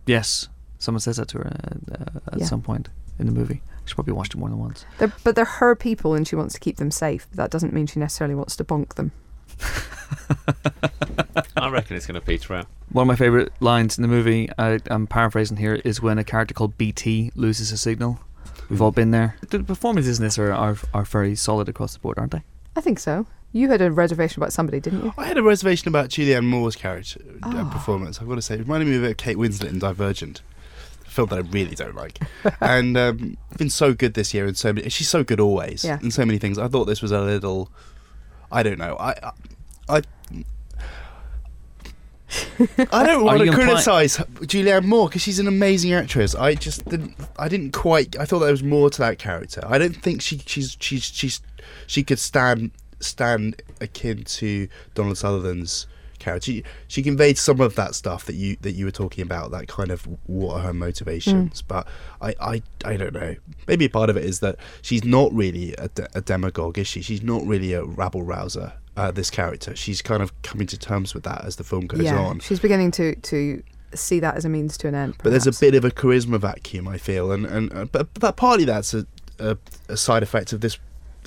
[0.06, 2.46] Yes, someone says that to her uh, uh, at Yeah.
[2.46, 3.60] some point in the movie.
[3.84, 4.84] She probably watched it more than once.
[4.98, 7.26] They're, but they're her people, and she wants to keep them safe.
[7.30, 9.12] But That doesn't mean she necessarily wants to bonk them.
[11.56, 12.66] I reckon it's going to peter out.
[12.90, 16.24] One of my favorite lines in the movie, I, I'm paraphrasing here, is when a
[16.24, 18.20] character called Beetee loses a signal.
[18.68, 19.36] We've all been there.
[19.48, 22.42] The performances in this are, are are very solid across the board, aren't they?
[22.74, 23.26] I think so.
[23.52, 25.12] You had a reservation about somebody, didn't you?
[25.18, 27.70] I had a reservation about Julianne Moore's character uh, Oh.
[27.70, 28.20] performance.
[28.20, 30.51] I've got to say, it reminded me a bit of Kate Winslet in Divergent, a
[31.12, 32.18] film that I really don't like,
[32.60, 34.88] and um, been so good this year and so many.
[34.88, 35.98] She's so good always Yeah.
[36.02, 36.58] in so many things.
[36.58, 37.70] I thought this was a little.
[38.50, 38.96] I don't know.
[38.98, 39.14] I.
[39.20, 39.32] I
[39.88, 40.02] I,
[42.90, 46.34] I don't want to you implying- criticise Julianne Moore because she's an amazing actress.
[46.34, 47.14] I just didn't.
[47.38, 48.18] I didn't quite.
[48.18, 49.60] I thought there was more to that character.
[49.66, 51.40] I don't think she she's she's she's
[51.86, 55.86] she could stand stand akin to Donald Sutherland's
[56.22, 56.46] character.
[56.46, 59.50] She, she conveyed some of that stuff that you that you were talking about.
[59.50, 61.62] That kind of what are her motivations.
[61.62, 61.86] But
[62.20, 63.36] I, I I don't know.
[63.66, 67.02] Maybe part of it is that she's not really a, de- a demagogue, is she?
[67.02, 68.74] She's not really a rabble rouser.
[68.94, 72.02] Uh, this character, she's kind of coming to terms with that as the film goes
[72.02, 72.40] yeah, on.
[72.40, 73.62] she's beginning to to
[73.94, 75.14] see that as a means to an end.
[75.22, 78.20] But there's a bit of a charisma vacuum, I feel, and and uh, but, but
[78.20, 79.06] that partly that's a,
[79.38, 79.56] a
[79.88, 80.78] a side effect of this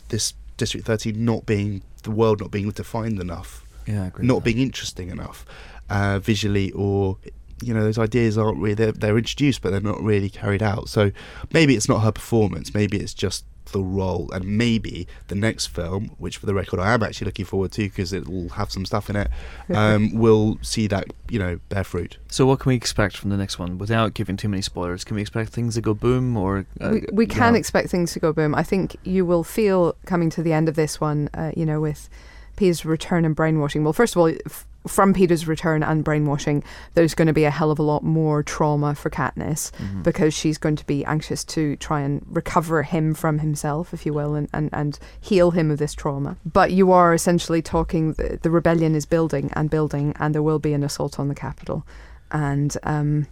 [0.10, 4.26] this District 13 not being the world not being defined enough, Yeah, I agree.
[4.26, 5.46] not being interesting enough,
[5.90, 7.18] uh, visually or
[7.62, 10.90] you know those ideas aren't really they're, they're introduced but they're not really carried out.
[10.90, 11.12] So
[11.54, 16.16] maybe it's not her performance, maybe it's just the role, and maybe the next film,
[16.18, 18.86] which for the record I am actually looking forward to because it will have some
[18.86, 19.30] stuff in it,
[19.74, 22.18] um, will see that you know bear fruit.
[22.30, 25.04] So, what can we expect from the next one without giving too many spoilers?
[25.04, 26.66] Can we expect things to go boom or.
[26.80, 27.60] Uh, we, we can yeah.
[27.60, 28.56] expect things to go boom.
[28.56, 31.82] I think you will feel coming to the end of this one, uh, you know,
[31.82, 32.10] with
[32.56, 33.84] Peeta's return and brainwashing.
[33.84, 37.50] Well, first of all, f- from Peeta's return and brainwashing, there's going to be a
[37.50, 40.04] hell of a lot more trauma for Katniss Mhm.
[40.04, 44.14] because she's going to be anxious to try and recover him from himself, if you
[44.14, 46.38] will, and, and, and heal him of this trauma.
[46.46, 50.60] But you are essentially talking, the, the rebellion is building and building, and there will
[50.60, 51.86] be an assault on the Capitol.
[52.32, 53.28] And um,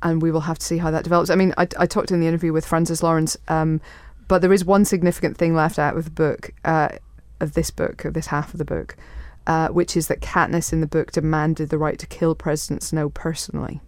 [0.00, 1.28] and we will have to see how that develops.
[1.28, 3.80] I mean, I, I talked in the interview with Francis Lawrence, um,
[4.28, 6.90] but there is one significant thing left out of the book, uh,
[7.40, 8.96] of this book, of this half of the book,
[9.46, 13.08] uh, which is that Katniss in the book demanded the right to kill President Snow
[13.08, 13.80] personally.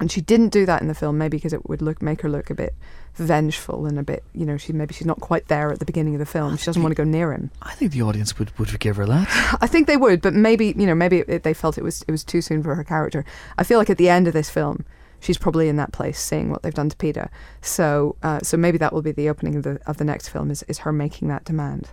[0.00, 2.28] And she didn't do that in the film, maybe because it would look make her
[2.28, 2.74] look a bit
[3.14, 6.14] vengeful and a bit, you know, she maybe she's not quite there at the beginning
[6.14, 6.56] of the film.
[6.56, 7.50] She doesn't want to go near him.
[7.60, 9.58] I think the audience would, would forgive her that.
[9.60, 12.10] I think they would, but maybe you know, maybe it, they felt it was it
[12.10, 13.24] was too soon for her character.
[13.58, 14.86] I feel like at the end of this film,
[15.20, 17.28] she's probably in that place, seeing what they've done to Peeta.
[17.60, 20.50] So, uh, so maybe that will be the opening of the of the next film
[20.50, 21.90] is is her making that demand.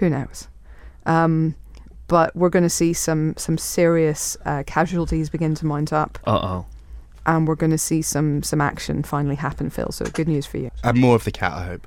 [0.00, 0.48] Who knows?
[1.06, 1.54] Um,
[2.08, 6.40] but we're going to see some some serious uh, casualties begin to mount up, Uh
[6.42, 6.66] oh.
[7.26, 9.92] and we're going to see some some action finally happen, Phil.
[9.92, 10.70] So good news for you.
[10.82, 11.86] And more of the cat, I hope.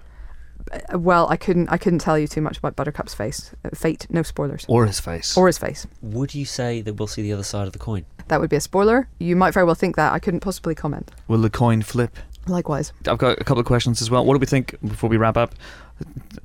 [0.72, 4.08] Uh, well, I couldn't I couldn't tell you too much about Buttercup's face, uh, fate.
[4.10, 4.66] No spoilers.
[4.70, 5.36] Or his face.
[5.36, 5.86] Or his face.
[6.02, 8.06] Would you say that we'll see the other side of the coin?
[8.30, 9.10] That would be a spoiler.
[9.20, 10.14] You might very well think that.
[10.14, 11.12] I couldn't possibly comment.
[11.28, 12.16] Will the coin flip?
[12.48, 12.94] Likewise.
[13.08, 14.26] I've got a couple of questions as well.
[14.26, 15.54] What do we think before we wrap up?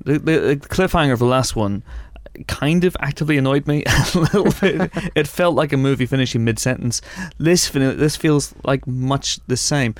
[0.05, 1.83] The, the, the cliffhanger of the last one
[2.47, 3.83] kind of actively annoyed me
[4.15, 4.91] a little bit.
[5.15, 7.01] it felt like a movie finishing mid sentence.
[7.37, 9.95] This fin- this feels like much the same.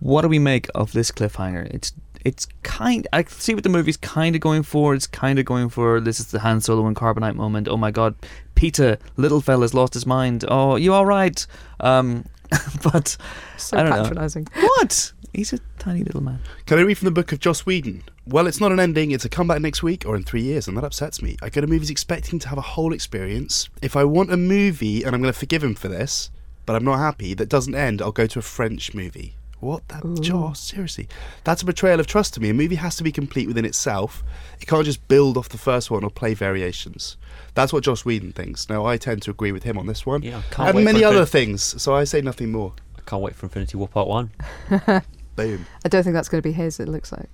[0.00, 1.66] What do we make of this cliffhanger?
[1.72, 1.92] It's
[2.24, 3.06] it's kind.
[3.12, 4.94] I see what the movie's kind of going for.
[4.94, 7.68] It's kind of going for this is the Han Solo and Carbonite moment.
[7.68, 8.14] Oh my God,
[8.56, 10.44] Peeta, little fella's lost his mind.
[10.48, 11.46] Oh, you all right?
[11.80, 12.24] Um,
[12.82, 13.16] but
[13.58, 14.02] So I don't know.
[14.02, 14.48] patronising.
[14.54, 15.12] what?
[15.34, 16.38] He's a tiny little man.
[16.66, 18.02] Can I read from the book of Joss Whedon?
[18.26, 20.76] Well, it's not an ending, it's a comeback next week or in three years, and
[20.76, 21.36] that upsets me.
[21.42, 23.68] I go to movies expecting to have a whole experience.
[23.82, 26.30] If I want a movie, and I'm going to forgive him for this,
[26.64, 29.34] but I'm not happy, that doesn't end, I'll go to a French movie.
[29.60, 29.88] What?
[29.88, 30.16] That, Ooh.
[30.16, 31.08] Joss, seriously.
[31.44, 32.50] That's a betrayal of trust to me.
[32.50, 34.22] A movie has to be complete within itself.
[34.60, 37.16] It can't just build off the first one or play variations.
[37.54, 38.68] That's what Joss Whedon thinks.
[38.68, 40.22] Now, I tend to agree with him on this one.
[40.22, 42.72] Yeah, I can't and wait many for other Infin- things, so I say nothing more.
[42.96, 44.30] I can't wait for Infinity War Part One.
[45.36, 45.66] Boom.
[45.84, 47.28] I don't think that's going to be his, it looks like.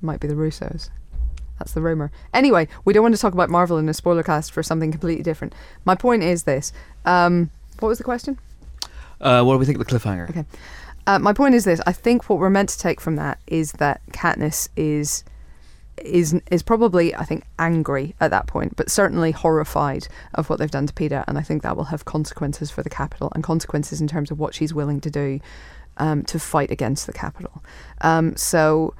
[0.00, 0.90] Might be the Russos.
[1.58, 2.10] That's the rumour.
[2.32, 5.22] Anyway, we don't want to talk about Marvel in a spoiler cast for something completely
[5.22, 5.54] different.
[5.84, 6.72] My point is this.
[7.04, 8.38] Um, what was the question?
[9.20, 10.30] Uh, what do we think of the cliffhanger?
[10.30, 10.44] Okay.
[11.06, 11.80] Uh, my point is this.
[11.86, 15.24] I think what we're meant to take from that is that Katniss is
[16.04, 20.70] is is probably I think angry at that point, but certainly horrified of what they've
[20.70, 24.00] done to Peeta, and I think that will have consequences for the Capitol and consequences
[24.00, 25.40] in terms of what she's willing to do
[25.98, 27.62] um, to fight against the Capitol.
[28.00, 28.94] Um, so,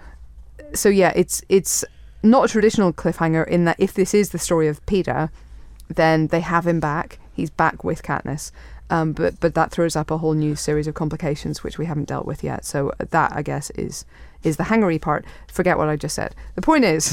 [0.74, 1.84] so yeah, it's it's
[2.22, 5.30] not a traditional cliffhanger in that if this is the story of Peeta,
[5.88, 7.18] then they have him back.
[7.32, 8.52] He's back with Katniss.
[8.90, 12.08] Um, but but that throws up a whole new series of complications which we haven't
[12.08, 12.64] dealt with yet.
[12.64, 14.04] So that I guess is
[14.42, 15.24] is the hangery part.
[15.46, 16.34] Forget what I just said.
[16.56, 17.12] The point is,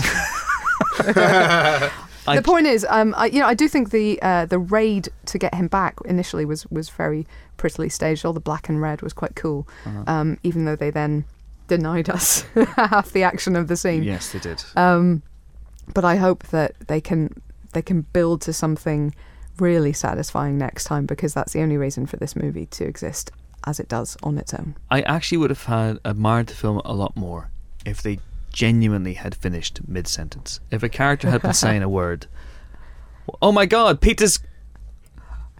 [0.99, 1.91] I-
[2.35, 5.37] the point is, um, I, you know, I do think the uh, the raid to
[5.37, 7.25] get him back initially was was very
[7.57, 8.25] prettily staged.
[8.25, 10.03] All the black and red was quite cool, Uh-huh.
[10.07, 11.25] um, even though they then
[11.67, 12.41] denied us
[12.75, 14.03] half the action of the scene.
[14.03, 14.63] Yes, they did.
[14.75, 15.23] Um,
[15.93, 17.41] but I hope that they can
[17.73, 19.13] they can build to something
[19.59, 23.31] really satisfying next time because that's the only reason for this movie to exist
[23.65, 24.75] as it does on its own.
[24.89, 27.51] I actually would have had admired the film a lot more
[27.85, 28.19] if they
[28.51, 30.59] genuinely had finished mid sentence.
[30.71, 32.27] If a character had been saying a word,
[33.41, 34.39] oh my god, Peeta's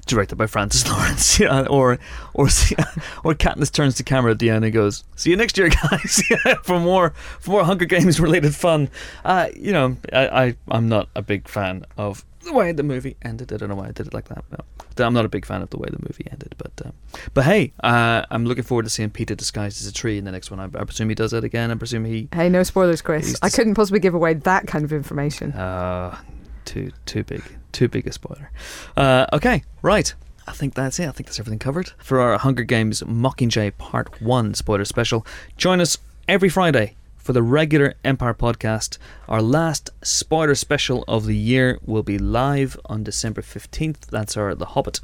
[0.07, 1.99] directed by Francis Lawrence, yeah, or
[2.33, 2.45] or
[3.23, 6.21] or Katniss turns to camera at the end and goes, "See you next year, guys,
[6.63, 8.89] for more for more Hunger Games related fun."
[9.23, 13.15] Uh, you know, I, I I'm not a big fan of the way the movie
[13.21, 13.53] ended.
[13.53, 14.43] I don't know why I did it like that.
[14.51, 14.57] No.
[15.05, 16.93] I'm not a big fan of the way the movie ended, but um,
[17.33, 20.31] but hey, uh, I'm looking forward to seeing Peeta disguised as a tree in the
[20.31, 20.59] next one.
[20.59, 21.69] I, I presume he does that again.
[21.69, 22.29] I presume he.
[22.33, 23.27] Hey, no spoilers, Chris.
[23.27, 25.51] He's I couldn't possibly give away that kind of information.
[25.51, 26.17] Uh,
[26.65, 27.43] too too big,
[27.77, 28.49] too big a spoiler.
[28.95, 30.11] Uh, okay, right.
[30.47, 31.07] I think that's it.
[31.07, 35.23] I think that's everything covered for our Hunger Games Mockingjay Part One spoiler special.
[35.57, 38.97] Join us every Friday for the regular Empire podcast.
[39.27, 44.07] Our last spoiler special of the year will be live on December 15th.
[44.07, 44.99] That's our The Hobbit,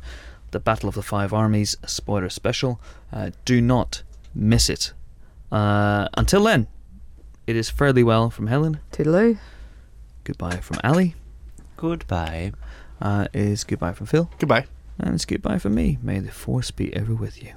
[0.49, 2.81] The Battle of the Five Armies spoiler special.
[3.11, 4.01] Uh, do not
[4.33, 4.93] miss it.
[5.51, 6.65] Uh, until then,
[7.45, 8.79] it is fairly well from Helen.
[8.91, 9.37] Toodaloo.
[10.23, 11.13] Goodbye from Ali.
[11.77, 12.53] Goodbye.
[13.01, 14.29] Uh, is goodbye from Phil.
[14.39, 14.65] Goodbye.
[14.99, 15.97] And it's goodbye from me.
[16.01, 17.53] May the force be ever with you.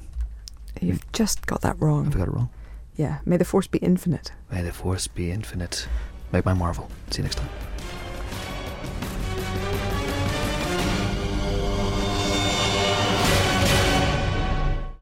[0.81, 2.05] You've just got that wrong.
[2.05, 2.51] Have I got it wrong?
[2.97, 3.19] Yeah.
[3.25, 4.33] May the force be infinite.
[4.51, 5.87] May the force be infinite.
[6.33, 6.91] Make my marvel.
[7.11, 7.49] See you next time.